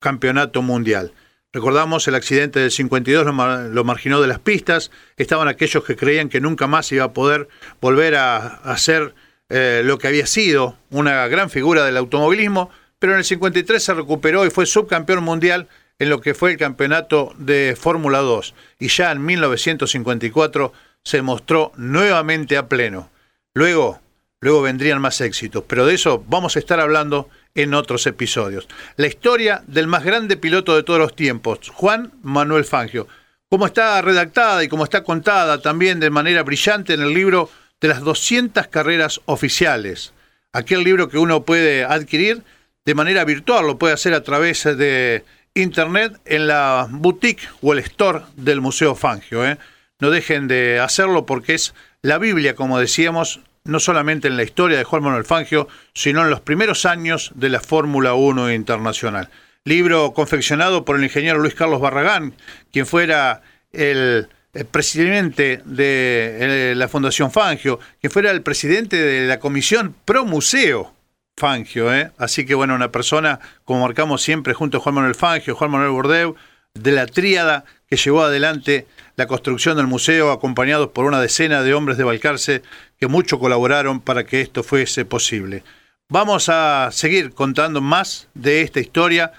campeonato 0.00 0.60
mundial. 0.60 1.12
Recordamos 1.52 2.06
el 2.06 2.14
accidente 2.14 2.60
del 2.60 2.70
52 2.70 3.24
lo, 3.24 3.84
marginó 3.84 4.20
de 4.20 4.26
las 4.28 4.40
pistas, 4.40 4.90
estaban 5.16 5.48
aquellos 5.48 5.84
que 5.84 5.96
creían 5.96 6.28
que 6.28 6.40
nunca 6.40 6.66
más 6.66 6.90
iba 6.92 7.04
a 7.04 7.12
poder 7.12 7.48
volver 7.80 8.16
a, 8.16 8.46
hacer 8.46 9.14
eh, 9.48 9.82
lo 9.84 9.98
que 9.98 10.08
había 10.08 10.26
sido 10.26 10.76
una 10.90 11.26
gran 11.28 11.48
figura 11.48 11.84
del 11.84 11.96
automovilismo, 11.96 12.70
pero 12.98 13.12
en 13.12 13.20
el 13.20 13.24
53 13.24 13.82
se 13.82 13.94
recuperó 13.94 14.44
y 14.44 14.50
fue 14.50 14.66
subcampeón 14.66 15.24
mundial 15.24 15.68
en 15.98 16.10
lo 16.10 16.20
que 16.20 16.34
fue 16.34 16.52
el 16.52 16.58
campeonato 16.58 17.32
de 17.38 17.76
Fórmula 17.78 18.18
2 18.18 18.54
y 18.78 18.88
ya 18.88 19.12
en 19.12 19.24
1954 19.24 20.72
se 21.02 21.22
mostró 21.22 21.72
nuevamente 21.76 22.56
a 22.56 22.68
pleno. 22.68 23.08
Luego, 23.54 24.00
luego 24.40 24.62
vendrían 24.62 25.00
más 25.00 25.20
éxitos, 25.20 25.64
pero 25.66 25.86
de 25.86 25.94
eso 25.94 26.22
vamos 26.28 26.56
a 26.56 26.58
estar 26.58 26.80
hablando 26.80 27.30
en 27.56 27.74
otros 27.74 28.06
episodios. 28.06 28.68
La 28.96 29.08
historia 29.08 29.62
del 29.66 29.88
más 29.88 30.04
grande 30.04 30.36
piloto 30.36 30.76
de 30.76 30.84
todos 30.84 31.00
los 31.00 31.16
tiempos, 31.16 31.70
Juan 31.74 32.12
Manuel 32.22 32.64
Fangio. 32.64 33.08
Como 33.48 33.66
está 33.66 34.00
redactada 34.02 34.62
y 34.62 34.68
como 34.68 34.84
está 34.84 35.02
contada 35.02 35.60
también 35.60 35.98
de 35.98 36.10
manera 36.10 36.42
brillante 36.42 36.94
en 36.94 37.02
el 37.02 37.14
libro 37.14 37.50
de 37.80 37.88
las 37.88 38.00
200 38.00 38.68
carreras 38.68 39.20
oficiales. 39.24 40.12
Aquel 40.52 40.84
libro 40.84 41.08
que 41.08 41.18
uno 41.18 41.42
puede 41.42 41.84
adquirir 41.84 42.42
de 42.84 42.94
manera 42.94 43.24
virtual, 43.24 43.66
lo 43.66 43.78
puede 43.78 43.94
hacer 43.94 44.14
a 44.14 44.22
través 44.22 44.64
de 44.64 45.24
internet 45.54 46.20
en 46.24 46.46
la 46.46 46.86
boutique 46.88 47.48
o 47.60 47.72
el 47.72 47.80
store 47.80 48.22
del 48.36 48.60
Museo 48.60 48.94
Fangio. 48.94 49.44
¿eh? 49.44 49.58
No 49.98 50.10
dejen 50.10 50.46
de 50.46 50.78
hacerlo 50.78 51.26
porque 51.26 51.54
es 51.54 51.74
la 52.02 52.18
Biblia, 52.18 52.54
como 52.54 52.78
decíamos, 52.78 53.40
no 53.66 53.80
solamente 53.80 54.28
en 54.28 54.36
la 54.36 54.42
historia 54.42 54.78
de 54.78 54.84
Juan 54.84 55.02
Manuel 55.02 55.24
Fangio, 55.24 55.68
sino 55.94 56.22
en 56.22 56.30
los 56.30 56.40
primeros 56.40 56.86
años 56.86 57.32
de 57.34 57.48
la 57.48 57.60
Fórmula 57.60 58.14
1 58.14 58.52
internacional. 58.52 59.28
Libro 59.64 60.12
confeccionado 60.12 60.84
por 60.84 60.96
el 60.96 61.04
ingeniero 61.04 61.38
Luis 61.38 61.54
Carlos 61.54 61.80
Barragán, 61.80 62.34
quien 62.72 62.86
fuera 62.86 63.42
el, 63.72 64.28
presidente 64.70 65.60
de 65.64 66.70
eh, 66.70 66.74
la 66.76 66.88
Fundación 66.88 67.30
Fangio, 67.30 67.78
quien 68.00 68.10
fuera 68.10 68.30
el 68.30 68.42
presidente 68.42 68.96
de 68.96 69.26
la 69.26 69.38
comisión 69.38 69.94
Pro 70.04 70.24
Museo 70.24 70.94
Fangio. 71.36 71.94
¿eh? 71.94 72.12
Así 72.16 72.46
que 72.46 72.54
bueno, 72.54 72.74
una 72.74 72.90
persona, 72.90 73.40
como 73.64 73.80
marcamos 73.80 74.22
siempre, 74.22 74.54
junto 74.54 74.78
a 74.78 74.80
Juan 74.80 74.94
Manuel 74.94 75.14
Fangio, 75.14 75.54
Juan 75.56 75.70
Manuel 75.70 75.90
Bordeu, 75.90 76.36
de 76.74 76.92
la 76.92 77.06
tríada 77.06 77.64
que 77.88 77.96
llevó 77.96 78.22
adelante 78.22 78.86
la 79.16 79.26
construcción 79.26 79.76
del 79.76 79.86
museo, 79.86 80.30
acompañados 80.30 80.90
por 80.90 81.06
una 81.06 81.20
decena 81.20 81.62
de 81.62 81.74
hombres 81.74 81.96
de 81.96 82.04
Balcarce 82.04 82.62
que 82.98 83.08
mucho 83.08 83.38
colaboraron 83.38 84.00
para 84.00 84.24
que 84.24 84.42
esto 84.42 84.62
fuese 84.62 85.04
posible. 85.04 85.64
Vamos 86.08 86.48
a 86.48 86.90
seguir 86.92 87.32
contando 87.32 87.80
más 87.80 88.28
de 88.34 88.60
esta 88.60 88.78
historia, 88.78 89.32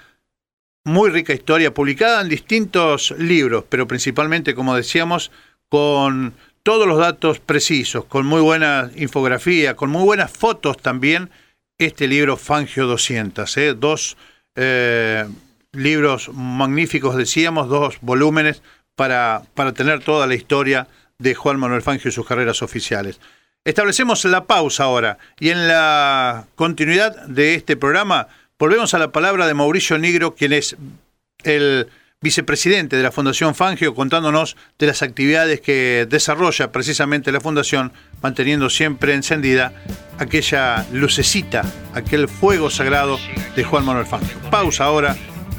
muy 0.84 1.10
rica 1.10 1.32
historia, 1.32 1.72
publicada 1.72 2.20
en 2.20 2.28
distintos 2.28 3.12
libros, 3.12 3.64
pero 3.68 3.86
principalmente, 3.86 4.54
como 4.54 4.74
decíamos, 4.74 5.30
con 5.68 6.34
todos 6.62 6.86
los 6.86 6.98
datos 6.98 7.38
precisos, 7.38 8.04
con 8.04 8.26
muy 8.26 8.40
buena 8.40 8.90
infografía, 8.96 9.76
con 9.76 9.90
muy 9.90 10.02
buenas 10.02 10.30
fotos 10.30 10.76
también, 10.78 11.30
este 11.78 12.08
libro 12.08 12.36
Fangio 12.36 12.86
200, 12.86 13.56
¿eh? 13.56 13.74
dos 13.74 14.16
eh, 14.56 15.24
libros 15.72 16.30
magníficos, 16.34 17.16
decíamos, 17.16 17.68
dos 17.68 17.98
volúmenes 18.00 18.62
para, 18.98 19.42
para 19.54 19.72
tener 19.72 20.02
toda 20.02 20.26
la 20.26 20.34
historia 20.34 20.88
de 21.18 21.36
Juan 21.36 21.60
Manuel 21.60 21.82
Fangio 21.82 22.08
y 22.08 22.12
sus 22.12 22.26
carreras 22.26 22.62
oficiales. 22.62 23.20
Establecemos 23.64 24.24
la 24.24 24.44
pausa 24.44 24.84
ahora 24.84 25.18
y 25.38 25.50
en 25.50 25.68
la 25.68 26.46
continuidad 26.56 27.26
de 27.26 27.54
este 27.54 27.76
programa 27.76 28.26
volvemos 28.58 28.94
a 28.94 28.98
la 28.98 29.12
palabra 29.12 29.46
de 29.46 29.54
Mauricio 29.54 29.98
Negro, 29.98 30.34
quien 30.34 30.52
es 30.52 30.76
el 31.44 31.86
vicepresidente 32.20 32.96
de 32.96 33.04
la 33.04 33.12
Fundación 33.12 33.54
Fangio, 33.54 33.94
contándonos 33.94 34.56
de 34.80 34.88
las 34.88 35.02
actividades 35.02 35.60
que 35.60 36.08
desarrolla 36.10 36.72
precisamente 36.72 37.30
la 37.30 37.40
Fundación, 37.40 37.92
manteniendo 38.20 38.68
siempre 38.68 39.14
encendida 39.14 39.72
aquella 40.18 40.84
lucecita, 40.92 41.62
aquel 41.94 42.26
fuego 42.26 42.68
sagrado 42.68 43.20
de 43.54 43.62
Juan 43.62 43.84
Manuel 43.84 44.06
Fangio. 44.06 44.36
Pausa 44.50 44.86
ahora 44.86 45.16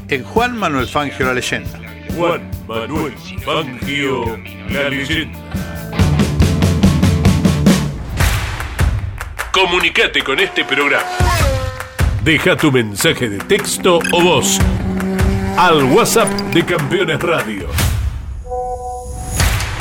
en 0.10 0.26
Juan 0.26 0.58
Manuel 0.58 0.88
Fangio, 0.88 1.26
la 1.26 1.34
leyenda. 1.36 1.99
Juan 2.16 2.50
Manuel 2.68 3.14
Fangio, 3.44 4.38
la 4.70 4.90
leyenda. 4.90 5.40
Comunicate 9.52 10.24
con 10.24 10.40
este 10.40 10.64
programa. 10.64 11.06
Deja 12.24 12.56
tu 12.56 12.72
mensaje 12.72 13.30
de 13.30 13.40
texto 13.40 14.00
o 14.12 14.22
voz 14.22 14.60
al 15.58 15.84
WhatsApp 15.84 16.30
de 16.54 16.66
Campeones 16.66 17.20
Radio. 17.22 17.68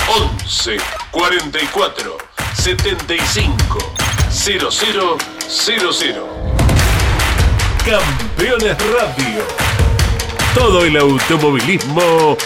11 0.09 0.77
44 1.11 2.17
75 2.55 3.79
0000. 4.31 5.19
Campeones 7.85 8.77
Radio 8.93 9.88
todo 10.59 10.85
el 10.85 10.97
automovilismo 10.97 12.37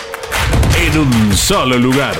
en 0.78 0.98
un 0.98 1.32
solo 1.32 1.78
lugar. 1.78 2.14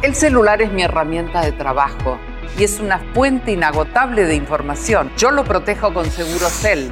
El 0.00 0.14
celular 0.14 0.62
es 0.62 0.72
mi 0.72 0.82
herramienta 0.82 1.42
de 1.42 1.52
trabajo. 1.52 2.18
y 2.58 2.64
es 2.64 2.80
una 2.80 2.98
fuente 3.14 3.52
inagotable 3.52 4.24
de 4.24 4.34
información. 4.34 5.12
Yo 5.16 5.30
lo 5.30 5.44
protejo 5.44 5.94
con 5.94 6.10
Segurocel 6.10 6.90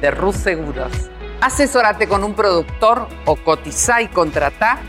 de 0.00 0.10
Rus 0.10 0.36
Seguros. 0.36 0.92
Asesorate 1.40 2.08
con 2.08 2.24
un 2.24 2.34
productor 2.34 3.08
o 3.24 3.36
cotiza 3.36 4.02
y 4.02 4.08
contrata 4.08 4.80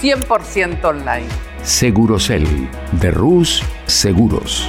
100% 0.00 0.84
online. 0.84 1.26
Segurocel 1.62 2.46
de 2.92 3.10
Rus 3.10 3.62
Seguros. 3.86 4.68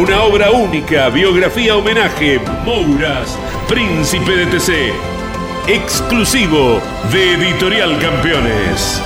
Una 0.00 0.22
obra 0.22 0.50
única, 0.50 1.10
biografía 1.10 1.76
homenaje, 1.76 2.40
Mouras, 2.64 3.38
Príncipe 3.68 4.34
de 4.34 4.46
TC. 4.46 4.94
Exclusivo 5.68 6.80
de 7.12 7.34
Editorial 7.34 7.98
Campeones. 7.98 9.02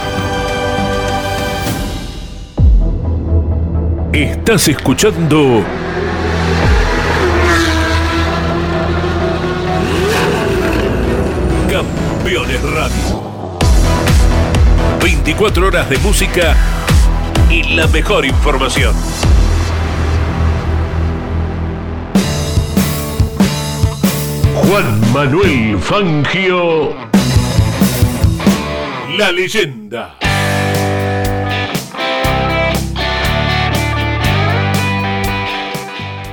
Estás 4.12 4.68
escuchando 4.68 5.64
Campeones 11.68 12.62
Radio. 12.62 13.58
24 15.02 15.66
horas 15.66 15.90
de 15.90 15.98
música 15.98 16.56
y 17.50 17.74
la 17.74 17.88
mejor 17.88 18.24
información. 18.24 18.94
Juan 24.54 25.12
Manuel 25.12 25.78
Fangio, 25.80 26.94
la 29.18 29.32
leyenda. 29.32 30.16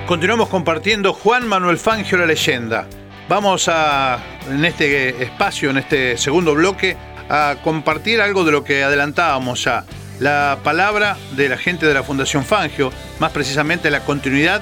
Continuamos 0.06 0.50
compartiendo 0.50 1.14
Juan 1.14 1.48
Manuel 1.48 1.80
Fangio, 1.80 2.20
la 2.20 2.28
leyenda. 2.28 2.88
Vamos 3.28 3.68
a, 3.68 4.20
en 4.50 4.66
este 4.66 5.24
espacio, 5.24 5.72
en 5.72 5.80
este 5.80 6.18
segundo 6.18 6.54
bloque, 6.54 6.96
a 7.28 7.56
compartir 7.64 8.22
algo 8.22 8.44
de 8.44 8.52
lo 8.52 8.64
que 8.64 8.84
adelantábamos 8.84 9.64
ya. 9.64 9.86
La 10.20 10.60
palabra 10.64 11.18
de 11.36 11.50
la 11.50 11.58
gente 11.58 11.88
de 11.88 11.96
la 11.96 12.04
Fundación 12.04 12.46
Fangio, 12.46 12.92
más 13.20 13.32
precisamente 13.32 13.90
la 13.90 14.02
continuidad 14.02 14.62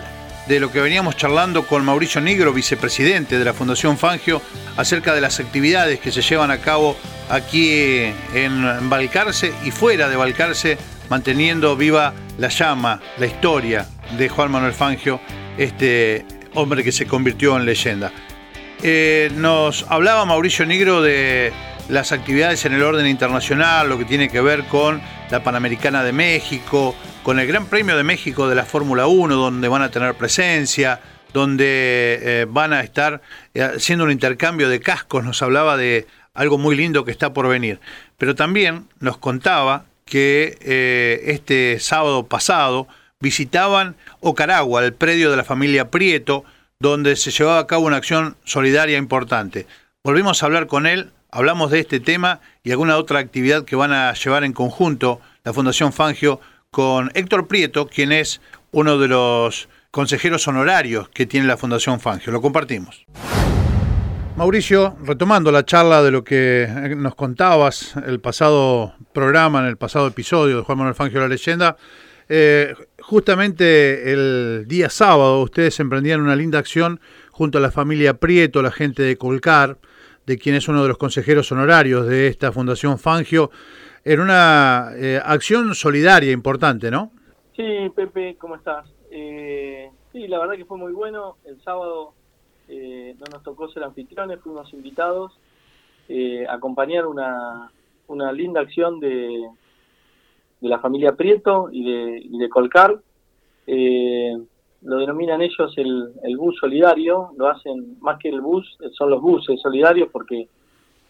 de 0.49 0.59
lo 0.59 0.71
que 0.71 0.81
veníamos 0.81 1.15
charlando 1.15 1.67
con 1.67 1.85
Mauricio 1.85 2.19
Nigro, 2.19 2.51
vicepresidente 2.51 3.37
de 3.37 3.45
la 3.45 3.53
Fundación 3.53 3.99
Fangio, 3.99 4.41
acerca 4.77 5.13
de 5.13 5.21
las 5.21 5.39
actividades 5.39 5.99
que 5.99 6.11
se 6.11 6.23
llevan 6.23 6.49
a 6.49 6.57
cabo 6.57 6.97
aquí 7.29 8.11
en 8.33 8.89
Balcarce 8.89 9.53
y 9.63 9.69
fuera 9.69 10.09
de 10.09 10.15
Balcarce, 10.15 10.79
manteniendo 11.07 11.77
viva 11.77 12.15
la 12.39 12.47
llama, 12.47 12.99
la 13.19 13.27
historia 13.27 13.85
de 14.17 14.27
Juan 14.27 14.49
Manuel 14.49 14.73
Fangio, 14.73 15.21
este 15.55 16.25
hombre 16.55 16.83
que 16.83 16.91
se 16.91 17.05
convirtió 17.05 17.55
en 17.55 17.65
leyenda. 17.65 18.11
Eh, 18.81 19.31
nos 19.35 19.85
hablaba 19.87 20.25
Mauricio 20.25 20.65
Nigro 20.65 21.03
de 21.03 21.53
las 21.89 22.11
actividades 22.11 22.65
en 22.65 22.73
el 22.73 22.81
orden 22.81 23.05
internacional, 23.05 23.87
lo 23.87 23.99
que 23.99 24.05
tiene 24.05 24.29
que 24.29 24.41
ver 24.41 24.63
con 24.63 24.99
la 25.29 25.43
Panamericana 25.43 26.03
de 26.03 26.11
México, 26.11 26.95
con 27.23 27.39
el 27.39 27.47
Gran 27.47 27.67
Premio 27.67 27.95
de 27.95 28.03
México 28.03 28.47
de 28.49 28.55
la 28.55 28.65
Fórmula 28.65 29.07
1, 29.07 29.35
donde 29.35 29.67
van 29.67 29.81
a 29.81 29.91
tener 29.91 30.15
presencia, 30.15 30.99
donde 31.33 32.19
eh, 32.21 32.45
van 32.49 32.73
a 32.73 32.81
estar 32.81 33.21
eh, 33.53 33.61
haciendo 33.61 34.05
un 34.05 34.11
intercambio 34.11 34.69
de 34.69 34.79
cascos, 34.79 35.23
nos 35.23 35.41
hablaba 35.41 35.77
de 35.77 36.07
algo 36.33 36.57
muy 36.57 36.75
lindo 36.75 37.05
que 37.05 37.11
está 37.11 37.33
por 37.33 37.47
venir. 37.47 37.79
Pero 38.17 38.35
también 38.35 38.87
nos 38.99 39.17
contaba 39.17 39.85
que 40.05 40.57
eh, 40.61 41.21
este 41.25 41.79
sábado 41.79 42.25
pasado 42.25 42.87
visitaban 43.19 43.95
Ocaragua, 44.21 44.83
el 44.83 44.93
predio 44.93 45.29
de 45.29 45.37
la 45.37 45.43
familia 45.43 45.91
Prieto, 45.91 46.43
donde 46.79 47.15
se 47.15 47.31
llevaba 47.31 47.59
a 47.59 47.67
cabo 47.67 47.85
una 47.85 47.97
acción 47.97 48.37
solidaria 48.45 48.97
importante. 48.97 49.67
Volvimos 50.03 50.41
a 50.41 50.45
hablar 50.45 50.67
con 50.67 50.87
él, 50.87 51.11
hablamos 51.31 51.71
de 51.71 51.79
este 51.79 51.99
tema 51.99 52.41
y 52.63 52.71
alguna 52.71 52.97
otra 52.97 53.19
actividad 53.19 53.65
que 53.65 53.75
van 53.75 53.91
a 53.91 54.13
llevar 54.13 54.43
en 54.43 54.53
conjunto 54.53 55.21
la 55.43 55.53
Fundación 55.53 55.93
Fangio 55.93 56.39
con 56.71 57.11
Héctor 57.13 57.47
Prieto, 57.47 57.87
quien 57.87 58.11
es 58.11 58.41
uno 58.71 58.97
de 58.97 59.07
los 59.07 59.69
consejeros 59.91 60.47
honorarios 60.47 61.09
que 61.09 61.25
tiene 61.25 61.47
la 61.47 61.57
Fundación 61.57 61.99
Fangio. 61.99 62.31
Lo 62.31 62.41
compartimos. 62.41 63.05
Mauricio, 64.35 64.95
retomando 65.03 65.51
la 65.51 65.65
charla 65.65 66.01
de 66.01 66.11
lo 66.11 66.23
que 66.23 66.95
nos 66.95 67.15
contabas 67.15 67.95
el 68.05 68.19
pasado 68.19 68.93
programa, 69.11 69.59
en 69.59 69.65
el 69.65 69.77
pasado 69.77 70.07
episodio 70.07 70.57
de 70.57 70.63
Juan 70.63 70.77
Manuel 70.77 70.95
Fangio 70.95 71.19
La 71.19 71.27
Leyenda, 71.27 71.75
eh, 72.29 72.73
justamente 73.01 74.13
el 74.13 74.65
día 74.67 74.89
sábado 74.89 75.41
ustedes 75.41 75.79
emprendían 75.79 76.21
una 76.21 76.35
linda 76.35 76.59
acción 76.59 77.01
junto 77.31 77.57
a 77.57 77.61
la 77.61 77.71
familia 77.71 78.13
Prieto, 78.13 78.61
la 78.61 78.71
gente 78.71 79.03
de 79.03 79.17
Colcar, 79.17 79.77
de 80.29 80.37
quien 80.37 80.53
es 80.53 80.67
uno 80.67 80.83
de 80.83 80.89
los 80.89 80.99
consejeros 80.99 81.51
honorarios 81.51 82.05
de 82.05 82.27
esta 82.27 82.51
Fundación 82.51 82.99
Fangio, 82.99 83.49
en 84.05 84.19
una 84.19 84.91
eh, 84.95 85.19
acción 85.25 85.73
solidaria 85.73 86.31
importante, 86.31 86.91
¿no? 86.91 87.11
Sí, 87.55 87.89
Pepe, 87.95 88.35
¿cómo 88.37 88.55
estás? 88.55 88.87
Eh, 89.09 89.89
sí, 90.11 90.27
la 90.27 90.37
verdad 90.37 90.53
que 90.53 90.65
fue 90.65 90.77
muy 90.77 90.93
bueno. 90.93 91.37
El 91.45 91.59
sábado 91.63 92.13
eh, 92.67 93.15
no 93.17 93.25
nos 93.31 93.41
tocó 93.41 93.69
ser 93.69 93.83
anfitriones, 93.83 94.39
fuimos 94.41 94.71
invitados 94.71 95.31
a 96.47 96.53
acompañar 96.53 97.07
una, 97.07 97.71
una 98.07 98.31
linda 98.31 98.61
acción 98.61 98.99
de, 98.99 99.47
de 100.61 100.69
la 100.69 100.77
familia 100.77 101.13
Prieto 101.13 101.69
y 101.71 101.91
de, 101.91 102.19
y 102.19 102.37
de 102.37 102.49
Colcar. 102.49 102.99
Lo 104.81 104.97
denominan 104.97 105.41
ellos 105.41 105.73
el, 105.77 106.13
el 106.23 106.37
bus 106.37 106.57
solidario, 106.59 107.31
lo 107.37 107.47
hacen 107.47 107.97
más 107.99 108.17
que 108.19 108.29
el 108.29 108.41
bus, 108.41 108.77
son 108.93 109.09
los 109.09 109.21
buses 109.21 109.59
solidarios 109.61 110.09
porque 110.11 110.47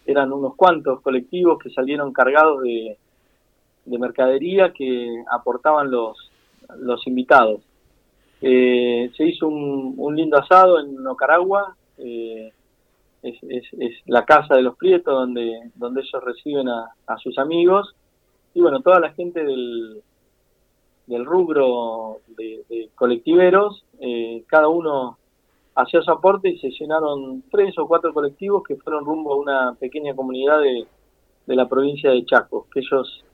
eran 0.06 0.34
unos 0.34 0.56
cuantos 0.56 1.02
colectivos 1.02 1.60
que 1.60 1.70
salieron 1.70 2.12
cargados 2.12 2.64
de, 2.64 2.98
mercadería 3.86 4.72
que 4.72 5.24
aportaban 5.32 5.90
los, 5.90 6.32
los 6.78 7.06
invitados. 7.08 7.62
Eh, 8.42 9.12
se 9.18 9.24
hizo 9.26 9.48
un, 9.48 10.16
lindo 10.16 10.38
asado 10.38 10.80
en 10.80 11.06
Ocaragua, 11.08 11.76
eh, 11.98 12.52
es, 13.24 13.36
es, 13.42 13.94
la 14.06 14.26
casa 14.26 14.56
de 14.56 14.62
los 14.62 14.78
Prietos 14.78 15.14
donde, 15.14 15.72
donde 15.76 16.02
ellos 16.02 16.24
reciben 16.24 16.70
a, 16.70 17.18
sus 17.18 17.38
amigos 17.38 17.96
y 18.54 18.62
bueno, 18.62 18.80
toda 18.82 19.00
la 19.00 19.12
gente 19.12 19.44
del, 19.44 20.02
del 21.10 21.26
rubro 21.26 22.20
de, 22.38 22.90
colectiveros, 22.94 23.84
eh, 24.00 24.44
cada 24.48 24.68
uno 24.68 25.18
hacía 25.74 26.02
su 26.02 26.12
aporte 26.12 26.50
y 26.50 26.60
se 26.60 26.70
llenaron 26.70 27.44
tres 27.50 27.78
o 27.80 27.88
cuatro 27.88 28.14
colectivos 28.14 28.64
que 28.64 28.76
fueron 28.76 29.06
rumbo 29.06 29.34
a 29.34 29.38
una 29.38 29.74
pequeña 29.74 30.16
comunidad 30.16 30.62
de, 30.62 30.86
de 31.48 31.56
la 31.56 31.68
provincia 31.68 32.12
de 32.12 32.24
Chaco, 32.26 32.68
que 32.72 32.82
ellos 32.82 33.26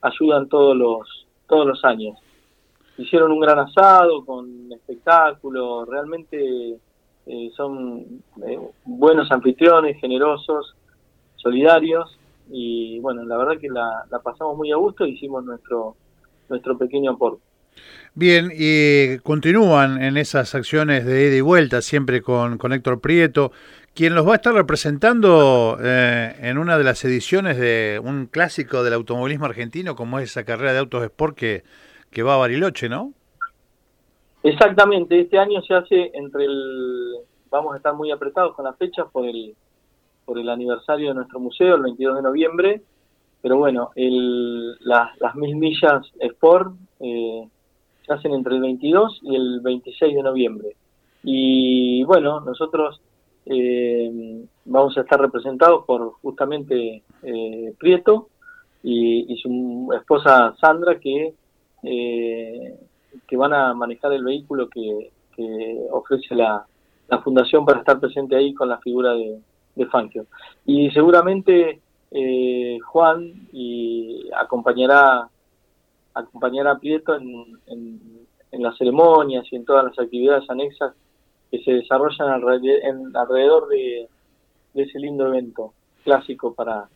ayudan 0.00 0.48
todos 0.48 0.76
los, 0.76 1.26
todos 1.48 1.66
los 1.66 1.84
años. 1.84 2.16
Hicieron 2.96 3.32
un 3.32 3.40
gran 3.40 3.58
asado 3.58 4.24
con 4.24 4.72
espectáculo, 4.72 5.84
realmente 5.84 6.78
eh, 7.26 7.50
son 7.56 8.22
eh, 8.46 8.60
buenos 8.84 9.28
anfitriones, 9.32 9.98
generosos, 10.00 10.76
solidarios 11.34 12.16
y 12.48 13.00
bueno, 13.00 13.24
la 13.24 13.36
verdad 13.38 13.60
que 13.60 13.68
la, 13.68 14.04
la 14.08 14.20
pasamos 14.20 14.56
muy 14.56 14.70
a 14.70 14.76
gusto, 14.76 15.04
hicimos 15.04 15.44
nuestro, 15.44 15.96
nuestro 16.48 16.76
pequeño 16.78 17.12
aporte. 17.12 17.42
Bien, 18.14 18.52
y 18.54 19.18
continúan 19.18 20.00
en 20.00 20.16
esas 20.16 20.54
acciones 20.54 21.04
de 21.04 21.26
ida 21.26 21.36
y 21.36 21.40
vuelta, 21.40 21.82
siempre 21.82 22.22
con, 22.22 22.58
con 22.58 22.72
Héctor 22.72 23.00
Prieto, 23.00 23.50
quien 23.92 24.14
los 24.14 24.26
va 24.26 24.32
a 24.32 24.36
estar 24.36 24.54
representando 24.54 25.78
eh, 25.82 26.36
en 26.40 26.58
una 26.58 26.78
de 26.78 26.84
las 26.84 27.04
ediciones 27.04 27.58
de 27.58 28.00
un 28.02 28.26
clásico 28.26 28.84
del 28.84 28.94
automovilismo 28.94 29.46
argentino, 29.46 29.96
como 29.96 30.20
es 30.20 30.30
esa 30.30 30.44
carrera 30.44 30.72
de 30.72 30.78
autos 30.78 31.02
Sport 31.02 31.36
que, 31.36 31.64
que 32.10 32.22
va 32.22 32.34
a 32.34 32.38
Bariloche, 32.38 32.88
¿no? 32.88 33.12
Exactamente, 34.44 35.20
este 35.20 35.38
año 35.38 35.60
se 35.62 35.74
hace 35.74 36.10
entre 36.14 36.44
el 36.44 37.14
vamos 37.54 37.74
a 37.74 37.76
estar 37.76 37.94
muy 37.94 38.10
apretados 38.10 38.54
con 38.56 38.64
las 38.64 38.76
fechas 38.76 39.06
por 39.12 39.24
el, 39.24 39.54
por 40.24 40.38
el 40.38 40.48
aniversario 40.48 41.08
de 41.08 41.14
nuestro 41.14 41.38
museo, 41.38 41.76
el 41.76 41.82
22 41.82 42.16
de 42.16 42.22
noviembre, 42.22 42.82
pero 43.44 43.58
bueno, 43.58 43.90
el, 43.94 44.74
las, 44.86 45.20
las 45.20 45.34
mil 45.34 45.54
millas 45.56 46.10
Sport 46.18 46.76
eh, 47.00 47.46
se 48.06 48.12
hacen 48.14 48.32
entre 48.32 48.54
el 48.54 48.62
22 48.62 49.20
y 49.22 49.36
el 49.36 49.60
26 49.60 50.14
de 50.14 50.22
noviembre. 50.22 50.68
Y 51.22 52.02
bueno, 52.04 52.40
nosotros 52.40 53.02
eh, 53.44 54.46
vamos 54.64 54.96
a 54.96 55.02
estar 55.02 55.20
representados 55.20 55.84
por 55.84 56.14
justamente 56.22 57.02
eh, 57.22 57.74
Prieto 57.78 58.30
y, 58.82 59.36
su 59.42 59.90
esposa 59.94 60.54
Sandra 60.58 60.98
que, 60.98 61.34
eh, 61.82 62.78
que 63.28 63.36
van 63.36 63.52
a 63.52 63.74
manejar 63.74 64.14
el 64.14 64.24
vehículo 64.24 64.70
que, 64.70 65.10
que 65.36 65.80
ofrece 65.90 66.34
la, 66.34 66.64
la, 67.08 67.18
fundación 67.20 67.66
para 67.66 67.80
estar 67.80 68.00
presente 68.00 68.36
ahí 68.36 68.54
con 68.54 68.70
la 68.70 68.78
figura 68.78 69.12
de, 69.12 69.38
de 69.74 69.84
Fangio. 69.84 70.24
Y 70.64 70.90
seguramente 70.92 71.82
eh, 72.10 72.78
Juan 72.84 73.48
y 73.52 74.30
acompañará 74.34 75.28
acompañará 76.14 76.72
a 76.72 76.78
Prieto 76.78 77.16
en, 77.16 77.58
en, 77.66 78.62
las 78.62 78.78
ceremonias 78.78 79.44
y 79.50 79.56
en 79.56 79.64
todas 79.64 79.84
las 79.84 79.98
actividades 79.98 80.48
anexas 80.48 80.94
que 81.50 81.58
se 81.64 81.72
desarrollan 81.72 82.28
alrededor, 82.28 82.84
en, 82.84 83.16
alrededor 83.16 83.68
de, 83.68 84.08
de, 84.74 84.82
ese 84.84 85.00
lindo 85.00 85.26
evento 85.26 85.74
clásico 86.04 86.54
para, 86.54 86.88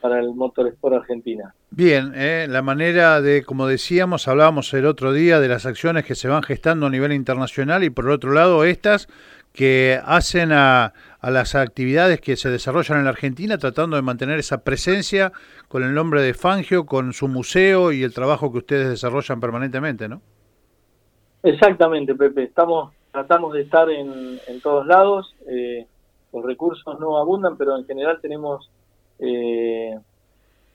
para 0.00 0.20
el 0.20 0.32
Motorsport 0.32 0.94
Argentina. 0.94 1.52
Bien, 1.74 2.12
eh, 2.14 2.46
la 2.50 2.60
manera 2.60 3.22
de, 3.22 3.44
como 3.44 3.66
decíamos, 3.66 4.28
hablábamos 4.28 4.74
el 4.74 4.84
otro 4.84 5.14
día 5.14 5.40
de 5.40 5.48
las 5.48 5.64
acciones 5.64 6.04
que 6.04 6.14
se 6.14 6.28
van 6.28 6.42
gestando 6.42 6.84
a 6.84 6.90
nivel 6.90 7.12
internacional 7.12 7.82
y 7.82 7.88
por 7.88 8.04
el 8.04 8.10
otro 8.10 8.32
lado 8.32 8.64
estas 8.64 9.08
que 9.54 9.98
hacen 10.04 10.52
a, 10.52 10.92
a 11.18 11.30
las 11.30 11.54
actividades 11.54 12.20
que 12.20 12.36
se 12.36 12.50
desarrollan 12.50 12.98
en 12.98 13.04
la 13.04 13.10
Argentina 13.10 13.56
tratando 13.56 13.96
de 13.96 14.02
mantener 14.02 14.38
esa 14.38 14.64
presencia 14.64 15.32
con 15.68 15.82
el 15.82 15.94
nombre 15.94 16.20
de 16.20 16.34
Fangio, 16.34 16.84
con 16.84 17.14
su 17.14 17.26
museo 17.26 17.90
y 17.90 18.02
el 18.02 18.12
trabajo 18.12 18.52
que 18.52 18.58
ustedes 18.58 18.90
desarrollan 18.90 19.40
permanentemente, 19.40 20.10
¿no? 20.10 20.20
Exactamente, 21.42 22.14
Pepe. 22.14 22.42
Estamos 22.44 22.92
tratamos 23.12 23.54
de 23.54 23.62
estar 23.62 23.88
en, 23.90 24.38
en 24.46 24.60
todos 24.60 24.86
lados. 24.86 25.34
Eh, 25.46 25.86
los 26.32 26.44
recursos 26.44 26.98
no 27.00 27.18
abundan, 27.18 27.56
pero 27.56 27.78
en 27.78 27.86
general 27.86 28.18
tenemos 28.20 28.70
eh, 29.18 29.98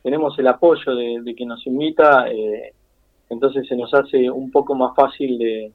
tenemos 0.07 0.39
el 0.39 0.47
apoyo 0.47 0.95
de, 0.95 1.19
de 1.21 1.35
quien 1.35 1.49
nos 1.49 1.67
invita, 1.67 2.29
eh, 2.29 2.71
entonces 3.29 3.67
se 3.67 3.75
nos 3.75 3.93
hace 3.93 4.31
un 4.31 4.49
poco 4.51 4.73
más 4.73 4.95
fácil 4.95 5.37
de, 5.37 5.73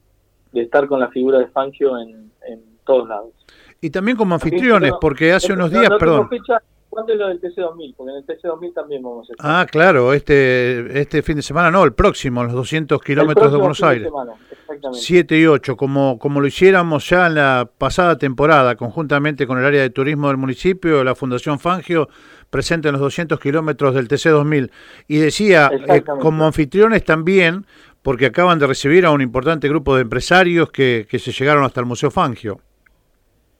de 0.51 0.61
estar 0.63 0.87
con 0.87 0.99
la 0.99 1.09
figura 1.09 1.37
de 1.37 1.45
Fangio 1.49 1.99
en, 1.99 2.31
en, 2.47 2.59
todos 2.83 3.07
lados. 3.07 3.31
Y 3.79 3.91
también 3.91 4.17
como 4.17 4.33
anfitriones, 4.33 4.93
porque 4.99 5.33
hace 5.33 5.53
unos 5.53 5.69
días, 5.69 5.87
perdón. 5.99 6.27
Fecha, 6.29 6.57
¿Cuándo 6.93 7.13
es 7.13 7.17
lo 7.17 7.27
del 7.27 7.41
TC2000? 7.41 7.95
Porque 7.97 8.11
en 8.11 8.17
el 8.17 8.25
TC2000 8.27 8.73
también 8.75 9.01
vamos 9.01 9.27
a 9.27 9.33
estar. 9.33 9.49
Ah, 9.49 9.65
claro, 9.65 10.13
este 10.13 11.01
este 11.01 11.23
fin 11.23 11.37
de 11.37 11.41
semana 11.41 11.71
no, 11.71 11.83
el 11.83 11.93
próximo, 11.93 12.43
los 12.43 12.53
200 12.53 13.01
kilómetros 13.01 13.51
de 13.51 13.57
Buenos 13.57 13.81
Aires. 13.81 14.09
Semana, 14.09 14.33
7 14.91 15.39
y 15.39 15.47
8, 15.47 15.75
como, 15.75 16.19
como 16.19 16.39
lo 16.39 16.45
hiciéramos 16.45 17.09
ya 17.09 17.25
en 17.25 17.33
la 17.33 17.67
pasada 17.79 18.19
temporada, 18.19 18.75
conjuntamente 18.75 19.47
con 19.47 19.57
el 19.57 19.65
área 19.65 19.81
de 19.81 19.89
turismo 19.89 20.27
del 20.27 20.37
municipio, 20.37 21.03
la 21.03 21.15
Fundación 21.15 21.57
Fangio, 21.57 22.09
presente 22.51 22.89
en 22.89 22.91
los 22.91 23.01
200 23.01 23.39
kilómetros 23.39 23.95
del 23.95 24.07
TC2000. 24.07 24.69
Y 25.07 25.17
decía, 25.17 25.71
eh, 25.87 26.03
como 26.03 26.45
anfitriones 26.45 27.03
también, 27.03 27.65
porque 28.03 28.27
acaban 28.27 28.59
de 28.59 28.67
recibir 28.67 29.07
a 29.07 29.09
un 29.09 29.21
importante 29.21 29.67
grupo 29.67 29.95
de 29.95 30.03
empresarios 30.03 30.69
que, 30.69 31.07
que 31.09 31.17
se 31.17 31.31
llegaron 31.31 31.63
hasta 31.63 31.79
el 31.79 31.87
Museo 31.87 32.11
Fangio. 32.11 32.59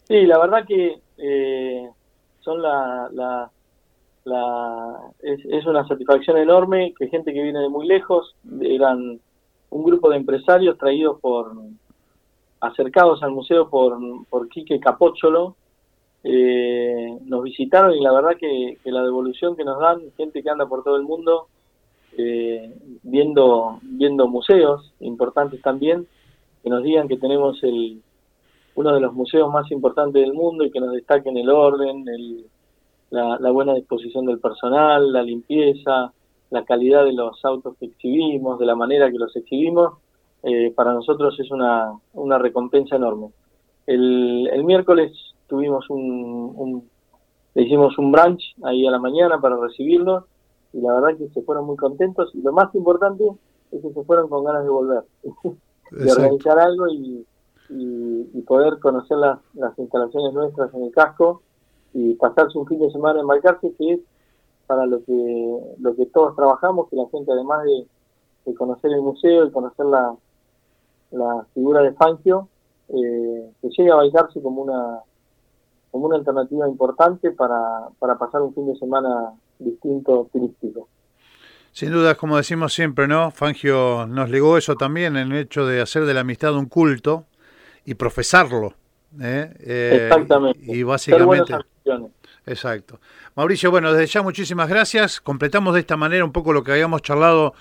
Sí, 0.08 0.22
la 0.28 0.38
verdad 0.38 0.68
que... 0.68 1.02
Eh 1.18 1.90
son 2.44 2.62
la, 2.62 3.10
la, 3.14 3.50
es, 5.22 5.66
una 5.66 5.88
satisfacción 5.88 6.38
enorme 6.38 6.94
que 6.98 7.08
gente 7.08 7.34
que 7.34 7.42
viene 7.42 7.60
de 7.60 7.70
muy 7.70 7.88
lejos 7.88 8.36
eran 8.62 9.20
un 9.70 9.84
grupo 9.84 10.10
de 10.10 10.18
empresarios 10.18 10.78
traídos 10.78 11.20
por 11.20 11.54
acercados 12.60 13.22
al 13.24 13.32
museo 13.32 13.70
por 13.70 13.98
por 14.30 14.48
Quique 14.50 14.80
Capócholo 14.80 15.56
eh, 16.24 17.18
nos 17.26 17.44
visitaron 17.44 17.94
y 17.94 18.02
la 18.02 18.14
verdad 18.14 18.38
que, 18.40 18.78
que, 18.82 18.92
la 18.92 19.04
devolución 19.04 19.58
que 19.58 19.66
nos 19.66 19.80
dan 19.80 20.00
gente 20.16 20.42
que 20.42 20.50
anda 20.50 20.66
por 20.66 20.84
todo 20.84 20.96
el 20.96 21.04
mundo 21.04 21.48
eh, 22.18 22.74
viendo 23.04 23.80
viendo 23.82 24.28
museos 24.28 24.94
importantes 25.02 25.62
también 25.62 26.08
que 26.62 26.70
nos 26.70 26.84
digan 26.84 27.10
que 27.10 27.18
tenemos 27.18 27.62
el 27.64 28.02
uno 28.76 28.94
de 28.94 29.00
los 29.00 29.14
museos 29.14 29.52
más 29.52 29.70
importantes 29.72 30.22
del 30.22 30.34
mundo 30.34 30.64
y 30.64 30.72
que 30.72 30.80
nos 30.80 30.94
destaquen 30.94 31.38
el 31.38 31.50
orden, 31.50 32.08
el, 32.08 32.46
la, 33.10 33.38
la, 33.40 33.52
buena 33.52 33.74
disposición 33.76 34.26
del 34.26 34.40
personal, 34.40 35.12
la 35.12 35.22
limpieza, 35.22 36.12
la 36.50 36.66
calidad 36.66 37.06
de 37.06 37.14
los 37.14 37.44
autos 37.46 37.76
que 37.80 37.86
exhibimos, 37.86 38.60
de 38.60 38.66
la 38.66 38.76
manera 38.76 39.12
que 39.12 39.18
los 39.18 39.36
exhibimos, 39.36 39.94
eh, 40.44 40.72
para 40.76 40.94
nosotros 40.94 41.40
es 41.40 41.50
una, 41.52 41.94
una 42.14 42.38
recompensa 42.38 42.96
enorme. 42.96 43.30
El, 43.88 44.50
el 44.52 44.64
miércoles 44.64 45.12
tuvimos 45.48 45.90
un, 45.90 46.54
un, 46.56 46.90
le 47.54 47.64
hicimos 47.64 47.98
un 47.98 48.12
brunch 48.12 48.56
ahí 48.64 48.86
a 48.86 48.92
la 48.92 49.00
mañana 49.00 49.40
para 49.40 49.58
recibirlos 49.58 50.26
y 50.74 50.82
la 50.82 50.94
verdad 50.94 51.18
que 51.18 51.30
se 51.30 51.42
fueron 51.44 51.66
muy 51.66 51.78
contentos 51.78 52.32
y 52.34 52.42
lo 52.42 52.52
más 52.52 52.74
importante 52.76 53.24
es 53.72 53.82
que 53.82 53.94
se 53.94 54.04
fueron 54.04 54.28
con 54.28 54.44
ganas 54.44 54.64
de 54.64 54.70
volver, 54.70 55.04
de 55.92 56.12
organizar 56.12 56.60
algo 56.60 56.88
y 56.90 57.26
y, 57.70 58.42
poder 58.42 58.80
conocer 58.80 59.18
las, 59.18 59.40
las 59.54 59.78
instalaciones 59.80 60.34
nuestras 60.34 60.74
en 60.74 60.84
el 60.84 60.92
casco 60.92 61.42
y 61.94 62.14
pasarse 62.16 62.58
un 62.58 62.68
fin 62.68 62.80
de 62.80 62.92
semana 62.92 63.22
en 63.22 63.28
Balcarce, 63.28 63.74
que 63.78 63.94
es 63.94 64.00
para 64.68 64.86
lo 64.86 65.04
que 65.04 65.60
lo 65.80 65.96
que 65.96 66.06
todos 66.08 66.36
trabajamos, 66.36 66.90
que 66.90 66.96
la 66.96 67.08
gente 67.10 67.32
además 67.32 67.64
de, 67.64 68.56
conocer 68.56 68.92
el 68.92 69.02
museo 69.02 69.46
y 69.46 69.52
conocer 69.52 69.86
la, 69.86 70.16
figura 71.54 71.82
de 71.82 71.94
Fangio, 71.94 72.50
eh, 72.90 73.52
que 73.62 73.70
llegue 73.70 73.92
a 73.92 73.96
Balcarce 73.96 74.42
como 74.42 74.62
una 74.64 75.00
como 75.92 76.08
una 76.08 76.18
alternativa 76.18 76.68
importante 76.68 77.32
para, 77.32 77.88
para 78.00 78.18
pasar 78.18 78.42
un 78.42 78.54
fin 78.54 78.66
de 78.66 78.76
semana 78.78 79.32
distinto 79.60 80.28
turístico. 80.34 80.88
Sin 81.72 81.92
duda, 81.92 82.16
como 82.16 82.38
decimos 82.38 82.74
siempre, 82.74 83.08
¿no? 83.08 83.32
Fangio 83.32 84.06
nos 84.08 84.30
legó 84.30 84.58
eso 84.58 84.76
también, 84.76 85.18
el 85.18 85.32
hecho 85.34 85.66
de 85.66 85.82
hacer 85.82 86.06
de 86.06 86.14
la 86.14 86.22
amistad 86.22 86.56
un 86.56 86.68
culto, 86.68 87.26
y 87.86 87.94
profesarlo. 87.96 88.74
¿eh? 89.22 89.54
Eh, 89.60 90.08
Exactamente. 90.10 90.60
Y 90.62 90.84
básicamente... 90.84 91.54
Exacto. 92.46 93.00
Mauricio, 93.36 93.72
bueno, 93.72 93.94
desde 93.94 94.08
ya 94.08 94.22
muchísimas 94.22 94.68
gracias. 94.68 95.22
Completamos 95.22 95.74
de 95.74 95.80
esta 95.80 95.96
manera 95.96 96.26
un 96.26 96.32
poco 96.32 96.52
lo 96.52 96.64
que 96.64 96.74
habíamos 96.74 97.02
charlado 97.02 97.54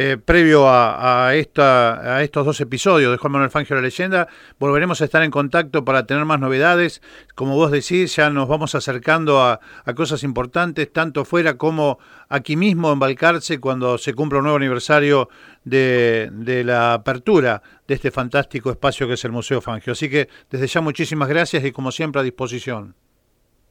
eh, 0.00 0.16
previo 0.16 0.68
a, 0.68 1.34
esta, 1.34 2.18
a 2.18 2.22
estos 2.22 2.46
dos 2.46 2.60
episodios 2.60 3.10
de 3.10 3.18
Juan 3.18 3.32
Manuel 3.32 3.50
Fangio 3.50 3.74
la 3.74 3.82
leyenda. 3.82 4.28
Volveremos 4.60 5.00
a 5.00 5.06
estar 5.06 5.24
en 5.24 5.32
contacto 5.32 5.84
para 5.84 6.06
tener 6.06 6.24
más 6.24 6.38
novedades. 6.38 7.02
Como 7.34 7.56
vos 7.56 7.72
decís, 7.72 8.14
ya 8.14 8.30
nos 8.30 8.46
vamos 8.46 8.76
acercando 8.76 9.40
a, 9.40 9.58
a 9.84 9.94
cosas 9.94 10.22
importantes, 10.22 10.92
tanto 10.92 11.24
fuera 11.24 11.58
como 11.58 11.98
aquí 12.28 12.54
mismo 12.54 12.92
en 12.92 13.00
Balcarce, 13.00 13.58
cuando 13.58 13.98
se 13.98 14.14
cumpla 14.14 14.38
un 14.38 14.44
nuevo 14.44 14.58
aniversario 14.58 15.30
de, 15.64 16.28
de 16.30 16.62
la 16.62 16.92
apertura 16.94 17.60
de 17.88 17.94
este 17.94 18.12
fantástico 18.12 18.70
espacio 18.70 19.08
que 19.08 19.14
es 19.14 19.24
el 19.24 19.32
Museo 19.32 19.60
Fangio. 19.60 19.94
Así 19.94 20.08
que 20.08 20.28
desde 20.48 20.68
ya 20.68 20.80
muchísimas 20.80 21.28
gracias 21.28 21.64
y 21.64 21.72
como 21.72 21.90
siempre 21.90 22.20
a 22.20 22.22
disposición. 22.22 22.94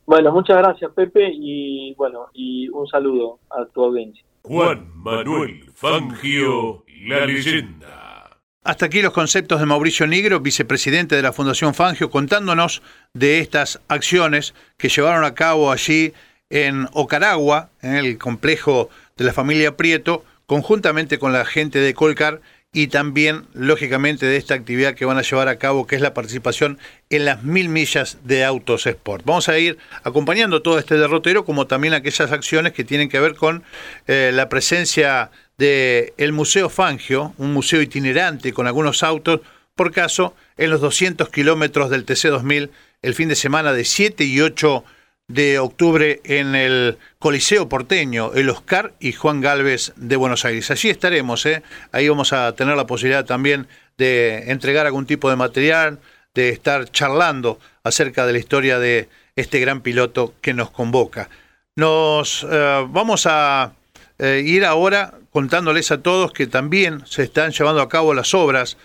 Bueno, 0.06 0.34
muchas 0.34 0.58
gracias 0.58 0.92
Pepe 0.92 1.32
y 1.34 1.94
bueno, 1.96 2.28
y 2.34 2.68
un 2.68 2.86
saludo 2.86 3.40
a 3.50 3.64
tu 3.64 3.82
audiencia. 3.82 4.27
Juan 4.48 4.90
Manuel 4.96 5.66
Fangio, 5.76 6.86
la 7.06 7.26
leyenda. 7.26 8.40
Hasta 8.64 8.86
aquí 8.86 9.02
los 9.02 9.12
conceptos 9.12 9.60
de 9.60 9.66
Mauricio 9.66 10.08
Negro, 10.08 10.40
vicepresidente 10.40 11.18
de 11.18 11.22
la 11.22 11.34
Fundación 11.34 11.74
Fangio, 11.74 12.10
contándonos 12.10 12.82
de 13.14 13.40
estas 13.40 13.82
acciones 13.90 14.54
que 14.78 14.88
llevaron 14.88 15.26
a 15.26 15.34
cabo 15.34 15.70
allí 15.70 16.14
en 16.50 16.88
Ocaragua, 16.94 17.72
en 17.82 17.96
el 17.96 18.18
complejo 18.18 18.90
de 19.18 19.26
la 19.26 19.34
familia 19.34 19.76
Prieto, 19.76 20.24
conjuntamente 20.46 21.20
con 21.20 21.34
la 21.34 21.44
gente 21.44 21.80
de 21.80 21.94
Colcar 21.94 22.40
y 22.74 22.88
también, 22.88 23.46
lógicamente, 23.54 24.26
de 24.26 24.38
esta 24.38 24.54
actividad 24.54 24.94
que 24.94 25.06
van 25.06 25.18
a 25.18 25.22
llevar 25.22 25.48
a 25.48 25.58
cabo, 25.58 25.88
que 25.88 25.96
es 25.96 26.02
la 26.02 26.14
participación 26.14 26.78
en 27.10 27.26
las 27.26 27.44
mil 27.44 27.70
millas 27.70 28.18
de 28.24 28.44
Autos 28.44 28.86
Sport. 28.86 29.26
Vamos 29.26 29.50
a 29.50 29.58
ir 29.58 29.78
acompañando 30.04 30.62
todo 30.62 30.78
este 30.78 30.96
derrotero, 30.96 31.46
como 31.46 31.66
también 31.66 31.94
aquellas 31.94 32.32
acciones 32.32 32.74
que 32.74 32.84
tienen 32.84 33.10
que 33.10 33.20
ver 33.20 33.36
con 33.36 33.64
eh, 34.08 34.32
la 34.34 34.50
presencia 34.50 35.32
del 35.58 36.14
el 36.18 36.34
Museo 36.34 36.70
Fangio, 36.70 37.34
un 37.38 37.54
museo 37.54 37.82
itinerante 37.82 38.54
con 38.54 38.68
algunos 38.68 39.02
autos, 39.02 39.42
por 39.76 39.92
caso, 39.92 40.36
en 40.58 40.70
los 40.70 40.82
200 40.82 41.30
kilómetros 41.30 41.90
del 41.90 42.06
TC2000, 42.06 42.70
el 43.02 43.14
fin 43.14 43.30
de 43.30 43.36
semana 43.36 43.74
de 43.74 43.86
7 43.86 44.24
y 44.24 44.42
8 44.42 44.84
de 45.28 45.60
octubre 45.60 46.22
en 46.24 46.56
el 46.56 46.98
Coliseo 47.20 47.68
Porteño, 47.68 48.32
el 48.34 48.50
Oscar 48.50 48.94
y 49.00 49.12
Juan 49.12 49.42
Galvez 49.42 49.92
de 49.98 50.16
Buenos 50.16 50.46
Aires. 50.46 50.72
Allí 50.72 50.90
estaremos, 50.90 51.46
¿eh? 51.46 51.64
ahí 51.92 52.08
vamos 52.08 52.32
a 52.32 52.54
tener 52.54 52.78
la 52.78 52.88
posibilidad 52.88 53.26
también 53.26 53.68
de 53.98 54.52
entregar 54.52 54.86
algún 54.86 55.06
tipo 55.06 55.30
de 55.30 55.36
material, 55.36 56.00
de 56.34 56.50
estar 56.50 56.90
charlando 56.92 57.60
acerca 57.84 58.26
de 58.26 58.34
la 58.34 58.40
historia 58.40 58.80
de 58.80 59.10
este 59.36 59.60
gran 59.60 59.82
piloto 59.82 60.34
que 60.40 60.54
nos 60.54 60.72
convoca. 60.72 61.30
Nos 61.76 62.48
eh, 62.50 62.86
vamos 62.90 63.26
a 63.26 63.74
eh, 64.20 64.42
ir 64.46 64.64
ahora 64.64 65.14
contándoles 65.32 65.92
a 65.92 66.02
todos 66.02 66.32
que 66.32 66.48
también 66.48 67.06
se 67.06 67.24
están 67.24 67.52
llevando 67.52 67.82
a 67.82 67.90
cabo 67.90 68.14
las 68.14 68.34
obras 68.34 68.78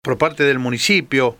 por 0.00 0.16
parte 0.16 0.44
del 0.44 0.58
municipio, 0.58 1.36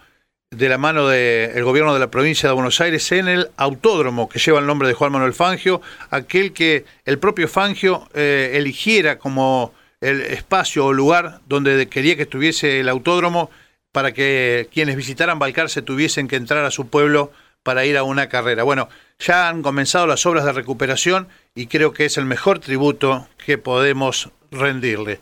de 0.56 0.68
la 0.68 0.78
mano 0.78 1.08
del 1.08 1.64
gobierno 1.64 1.94
de 1.94 2.00
la 2.00 2.10
provincia 2.10 2.48
de 2.48 2.54
Buenos 2.54 2.80
Aires, 2.80 3.10
en 3.12 3.28
el 3.28 3.48
autódromo 3.56 4.28
que 4.28 4.38
lleva 4.38 4.60
el 4.60 4.66
nombre 4.66 4.88
de 4.88 4.94
Juan 4.94 5.12
Manuel 5.12 5.34
Fangio, 5.34 5.80
aquel 6.10 6.52
que 6.52 6.84
el 7.04 7.18
propio 7.18 7.48
Fangio 7.48 8.08
eh, 8.14 8.52
eligiera 8.54 9.18
como 9.18 9.74
el 10.00 10.20
espacio 10.20 10.86
o 10.86 10.92
lugar 10.92 11.40
donde 11.46 11.88
quería 11.88 12.16
que 12.16 12.22
estuviese 12.22 12.80
el 12.80 12.88
autódromo 12.88 13.50
para 13.92 14.12
que 14.12 14.68
quienes 14.72 14.96
visitaran 14.96 15.38
Balcarce 15.38 15.82
tuviesen 15.82 16.28
que 16.28 16.36
entrar 16.36 16.64
a 16.64 16.70
su 16.70 16.88
pueblo 16.88 17.32
para 17.62 17.84
ir 17.86 17.96
a 17.96 18.02
una 18.02 18.28
carrera. 18.28 18.62
Bueno, 18.62 18.88
ya 19.18 19.48
han 19.48 19.62
comenzado 19.62 20.06
las 20.06 20.26
obras 20.26 20.44
de 20.44 20.52
recuperación 20.52 21.28
y 21.54 21.66
creo 21.66 21.92
que 21.92 22.04
es 22.04 22.18
el 22.18 22.26
mejor 22.26 22.58
tributo 22.58 23.28
que 23.44 23.58
podemos 23.58 24.30
rendirle. 24.50 25.20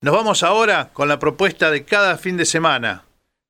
Nos 0.00 0.14
vamos 0.14 0.42
ahora 0.42 0.90
con 0.92 1.08
la 1.08 1.18
propuesta 1.18 1.70
de 1.70 1.84
cada 1.84 2.16
fin 2.18 2.36
de 2.36 2.44
semana. 2.44 3.04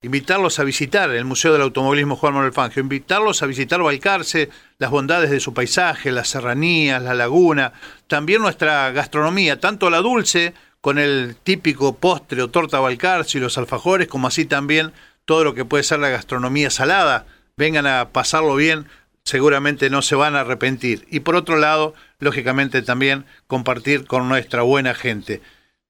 Invitarlos 0.04 0.58
a 0.58 0.64
visitar 0.64 1.10
el 1.10 1.24
Museo 1.24 1.54
del 1.54 1.62
Automovilismo 1.62 2.14
Juan 2.16 2.34
Manuel 2.34 2.52
Fangio, 2.52 2.82
invitarlos 2.82 3.42
a 3.42 3.46
visitar 3.46 3.82
Balcarce, 3.82 4.50
las 4.76 4.90
bondades 4.90 5.30
de 5.30 5.40
su 5.40 5.54
paisaje, 5.54 6.12
las 6.12 6.28
serranías, 6.28 7.02
la 7.02 7.14
laguna, 7.14 7.72
también 8.06 8.42
nuestra 8.42 8.90
gastronomía, 8.90 9.60
tanto 9.60 9.88
la 9.88 10.02
dulce 10.02 10.52
con 10.82 10.98
el 10.98 11.36
típico 11.42 11.96
postre 11.96 12.42
o 12.42 12.50
torta 12.50 12.80
Balcarce 12.80 13.38
y 13.38 13.40
los 13.40 13.56
alfajores, 13.56 14.06
como 14.06 14.28
así 14.28 14.44
también 14.44 14.92
todo 15.24 15.42
lo 15.42 15.54
que 15.54 15.64
puede 15.64 15.84
ser 15.84 16.00
la 16.00 16.10
gastronomía 16.10 16.68
salada. 16.68 17.24
Vengan 17.56 17.86
a 17.86 18.10
pasarlo 18.10 18.56
bien 18.56 18.86
seguramente 19.24 19.88
no 19.88 20.02
se 20.02 20.16
van 20.16 20.36
a 20.36 20.40
arrepentir. 20.40 21.06
Y 21.10 21.20
por 21.20 21.34
otro 21.34 21.56
lado, 21.56 21.94
lógicamente 22.18 22.82
también 22.82 23.24
compartir 23.46 24.04
con 24.04 24.28
nuestra 24.28 24.60
buena 24.60 24.94
gente. 24.94 25.40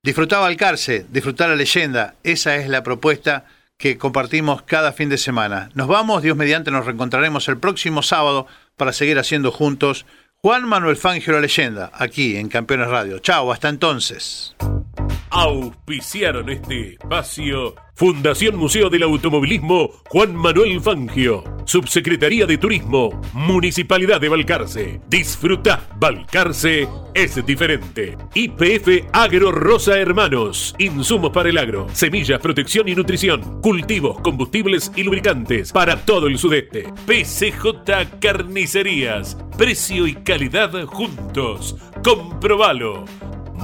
Disfrutar 0.04 0.40
Balcarce, 0.40 1.04
disfrutar 1.10 1.48
la 1.48 1.56
leyenda, 1.56 2.14
esa 2.22 2.54
es 2.56 2.68
la 2.68 2.84
propuesta 2.84 3.46
que 3.84 3.98
compartimos 3.98 4.62
cada 4.62 4.92
fin 4.92 5.10
de 5.10 5.18
semana. 5.18 5.68
Nos 5.74 5.88
vamos, 5.88 6.22
Dios 6.22 6.38
mediante, 6.38 6.70
nos 6.70 6.86
reencontraremos 6.86 7.46
el 7.48 7.58
próximo 7.58 8.02
sábado 8.02 8.46
para 8.78 8.94
seguir 8.94 9.18
haciendo 9.18 9.52
juntos 9.52 10.06
Juan 10.38 10.66
Manuel 10.66 10.96
Fangio 10.96 11.34
la 11.34 11.40
leyenda, 11.42 11.90
aquí 11.92 12.38
en 12.38 12.48
Campeones 12.48 12.88
Radio. 12.88 13.18
Chao, 13.18 13.52
hasta 13.52 13.68
entonces. 13.68 14.56
Auspiciaron 15.36 16.48
este 16.48 16.92
espacio 16.92 17.74
Fundación 17.96 18.54
Museo 18.54 18.88
del 18.88 19.02
Automovilismo 19.02 19.90
Juan 20.08 20.32
Manuel 20.36 20.80
Fangio, 20.80 21.42
Subsecretaría 21.64 22.46
de 22.46 22.56
Turismo, 22.56 23.20
Municipalidad 23.32 24.20
de 24.20 24.28
Balcarce. 24.28 25.00
Disfruta, 25.08 25.88
Balcarce 25.96 26.86
es 27.14 27.44
diferente. 27.44 28.16
IPF 28.34 29.08
Agro 29.12 29.50
Rosa 29.50 29.98
Hermanos, 29.98 30.76
insumos 30.78 31.32
para 31.32 31.48
el 31.48 31.58
agro, 31.58 31.88
semillas, 31.92 32.38
protección 32.38 32.88
y 32.88 32.94
nutrición, 32.94 33.60
cultivos, 33.60 34.20
combustibles 34.20 34.92
y 34.94 35.02
lubricantes 35.02 35.72
para 35.72 35.96
todo 35.96 36.28
el 36.28 36.38
sudeste. 36.38 36.92
PCJ 37.06 38.20
Carnicerías, 38.20 39.36
precio 39.58 40.06
y 40.06 40.14
calidad 40.14 40.84
juntos. 40.84 41.74
Comprobalo. 42.04 43.04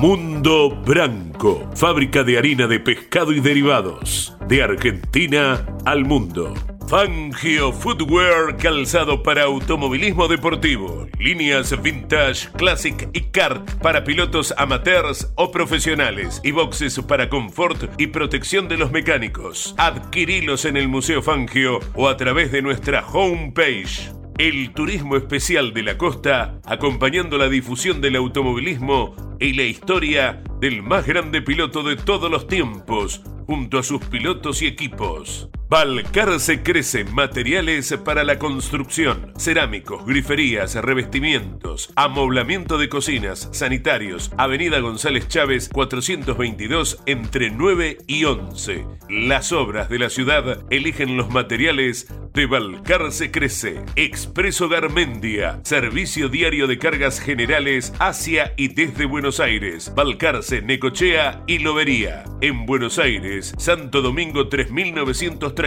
Mundo 0.01 0.71
Branco, 0.71 1.69
fábrica 1.75 2.25
de 2.25 2.39
harina 2.39 2.67
de 2.67 2.81
pescado 2.81 3.33
y 3.33 3.41
derivados, 3.41 4.35
de 4.49 4.63
Argentina 4.63 5.67
al 5.85 6.07
mundo. 6.07 6.55
Fangio 6.89 7.71
Footwear, 7.71 8.57
calzado 8.57 9.23
para 9.23 9.43
automovilismo 9.43 10.27
deportivo, 10.27 11.07
líneas 11.19 11.83
vintage, 11.83 12.49
classic 12.57 13.11
y 13.13 13.25
kart 13.25 13.71
para 13.83 14.03
pilotos 14.03 14.55
amateurs 14.57 15.31
o 15.35 15.53
profesionales 15.53 16.41
y 16.43 16.53
boxes 16.53 16.99
para 17.01 17.29
confort 17.29 18.01
y 18.01 18.07
protección 18.07 18.69
de 18.69 18.79
los 18.79 18.91
mecánicos. 18.93 19.75
Adquirilos 19.77 20.65
en 20.65 20.79
el 20.79 20.89
Museo 20.89 21.21
Fangio 21.21 21.79
o 21.95 22.09
a 22.09 22.17
través 22.17 22.51
de 22.53 22.63
nuestra 22.63 23.07
homepage 23.07 24.19
el 24.49 24.73
turismo 24.73 25.17
especial 25.17 25.75
de 25.75 25.83
la 25.83 25.99
costa, 25.99 26.63
acompañando 26.65 27.37
la 27.37 27.51
difusión 27.51 28.01
del 28.01 28.17
automovilismo 28.17 29.15
y 29.39 29.53
la 29.53 29.65
historia 29.65 30.43
del 30.61 30.83
más 30.83 31.07
grande 31.07 31.43
piloto 31.43 31.83
de 31.83 31.97
todos 31.97 32.31
los 32.31 32.47
tiempos, 32.47 33.23
junto 33.47 33.79
a 33.79 33.83
sus 33.83 34.03
pilotos 34.07 34.63
y 34.63 34.67
equipos. 34.67 35.51
Balcarce 35.71 36.65
crece 36.65 37.05
materiales 37.05 37.95
para 38.05 38.25
la 38.25 38.41
construcción, 38.41 39.33
cerámicos, 39.39 40.05
griferías, 40.05 40.75
revestimientos, 40.75 41.93
amoblamiento 41.95 42.77
de 42.77 42.89
cocinas, 42.89 43.49
sanitarios, 43.53 44.33
Avenida 44.37 44.81
González 44.81 45.29
Chávez 45.29 45.69
422 45.69 47.05
entre 47.07 47.53
9 47.53 47.99
y 48.09 48.25
11. 48.25 48.85
Las 49.11 49.53
obras 49.53 49.89
de 49.89 50.01
la 50.01 50.11
ciudad 50.11 50.65
eligen 50.71 51.17
los 51.17 51.31
materiales 51.31 52.09
de 52.35 52.47
Balcarce 52.47 53.31
Crece. 53.31 53.81
Expreso 53.95 54.69
Garmendia, 54.69 55.61
servicio 55.63 56.29
diario 56.29 56.67
de 56.67 56.79
cargas 56.79 57.21
generales 57.21 57.93
hacia 58.01 58.55
y 58.57 58.69
desde 58.75 59.05
Buenos 59.05 59.39
Aires, 59.39 59.93
Balcarce, 59.95 60.63
Necochea 60.63 61.45
y 61.47 61.61
Lobería. 61.61 62.25
En 62.41 62.67
Buenos 62.67 62.99
Aires, 62.99 63.55
Santo 63.57 64.03
Domingo 64.03 64.49
3930 64.49 65.60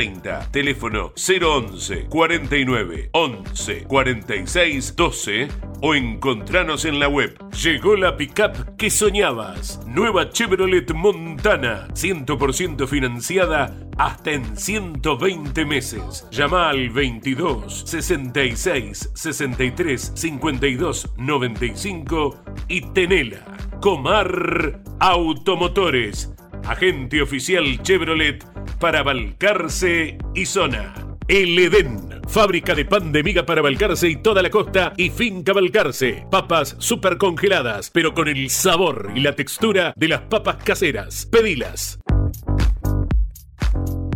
teléfono 0.52 1.14
011 1.16 2.08
49 2.10 3.10
11 3.12 3.84
46 3.84 4.96
12 4.96 5.48
o 5.82 5.94
encontranos 5.94 6.86
en 6.86 7.00
la 7.00 7.08
web. 7.08 7.38
Llegó 7.52 7.96
la 7.96 8.18
pickup 8.18 8.76
que 8.76 8.90
soñabas. 8.90 9.82
Nueva 9.86 10.32
Chevrolet 10.32 10.92
Montana, 10.94 11.88
100% 11.90 12.88
financiada 12.88 13.78
hasta 13.98 14.32
en 14.32 14.58
120 14.58 15.64
meses. 15.66 16.28
Llama 16.32 16.70
al 16.70 16.90
22 16.90 17.84
66 17.86 19.12
63 19.14 20.12
52 20.16 21.10
95 21.18 22.44
y 22.68 22.82
tenela. 22.94 23.46
Comar 23.80 24.82
Automotores 25.00 26.34
agente 26.66 27.22
oficial 27.22 27.82
Chevrolet 27.84 28.46
para 28.84 29.02
Balcarce 29.02 30.18
y 30.36 30.46
zona. 30.46 30.94
El 31.30 31.58
Edén, 31.58 32.20
fábrica 32.28 32.76
de 32.76 32.84
pan 32.84 33.14
de 33.14 33.24
miga 33.24 33.46
para 33.46 33.62
Balcarce 33.62 34.10
y 34.10 34.18
toda 34.18 34.42
la 34.42 34.50
costa 34.50 34.92
y 34.98 35.10
finca 35.10 35.54
Balcarce. 35.54 36.26
Papas 36.30 36.76
super 36.80 37.18
congeladas, 37.18 37.90
pero 37.90 38.14
con 38.14 38.28
el 38.28 38.50
sabor 38.50 39.14
y 39.16 39.22
la 39.22 39.38
textura 39.38 39.94
de 39.96 40.10
las 40.10 40.24
papas 40.24 40.58
caseras. 40.66 41.26
Pedilas. 41.32 41.98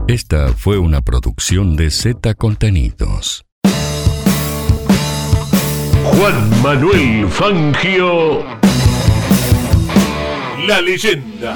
Esta 0.05 0.49
fue 0.49 0.77
una 0.77 1.01
producción 1.01 1.77
de 1.77 1.89
Z 1.89 2.33
Contenidos. 2.33 3.45
Juan 6.03 6.61
Manuel 6.61 7.29
Fangio. 7.29 8.43
La 10.67 10.81
leyenda. 10.81 11.55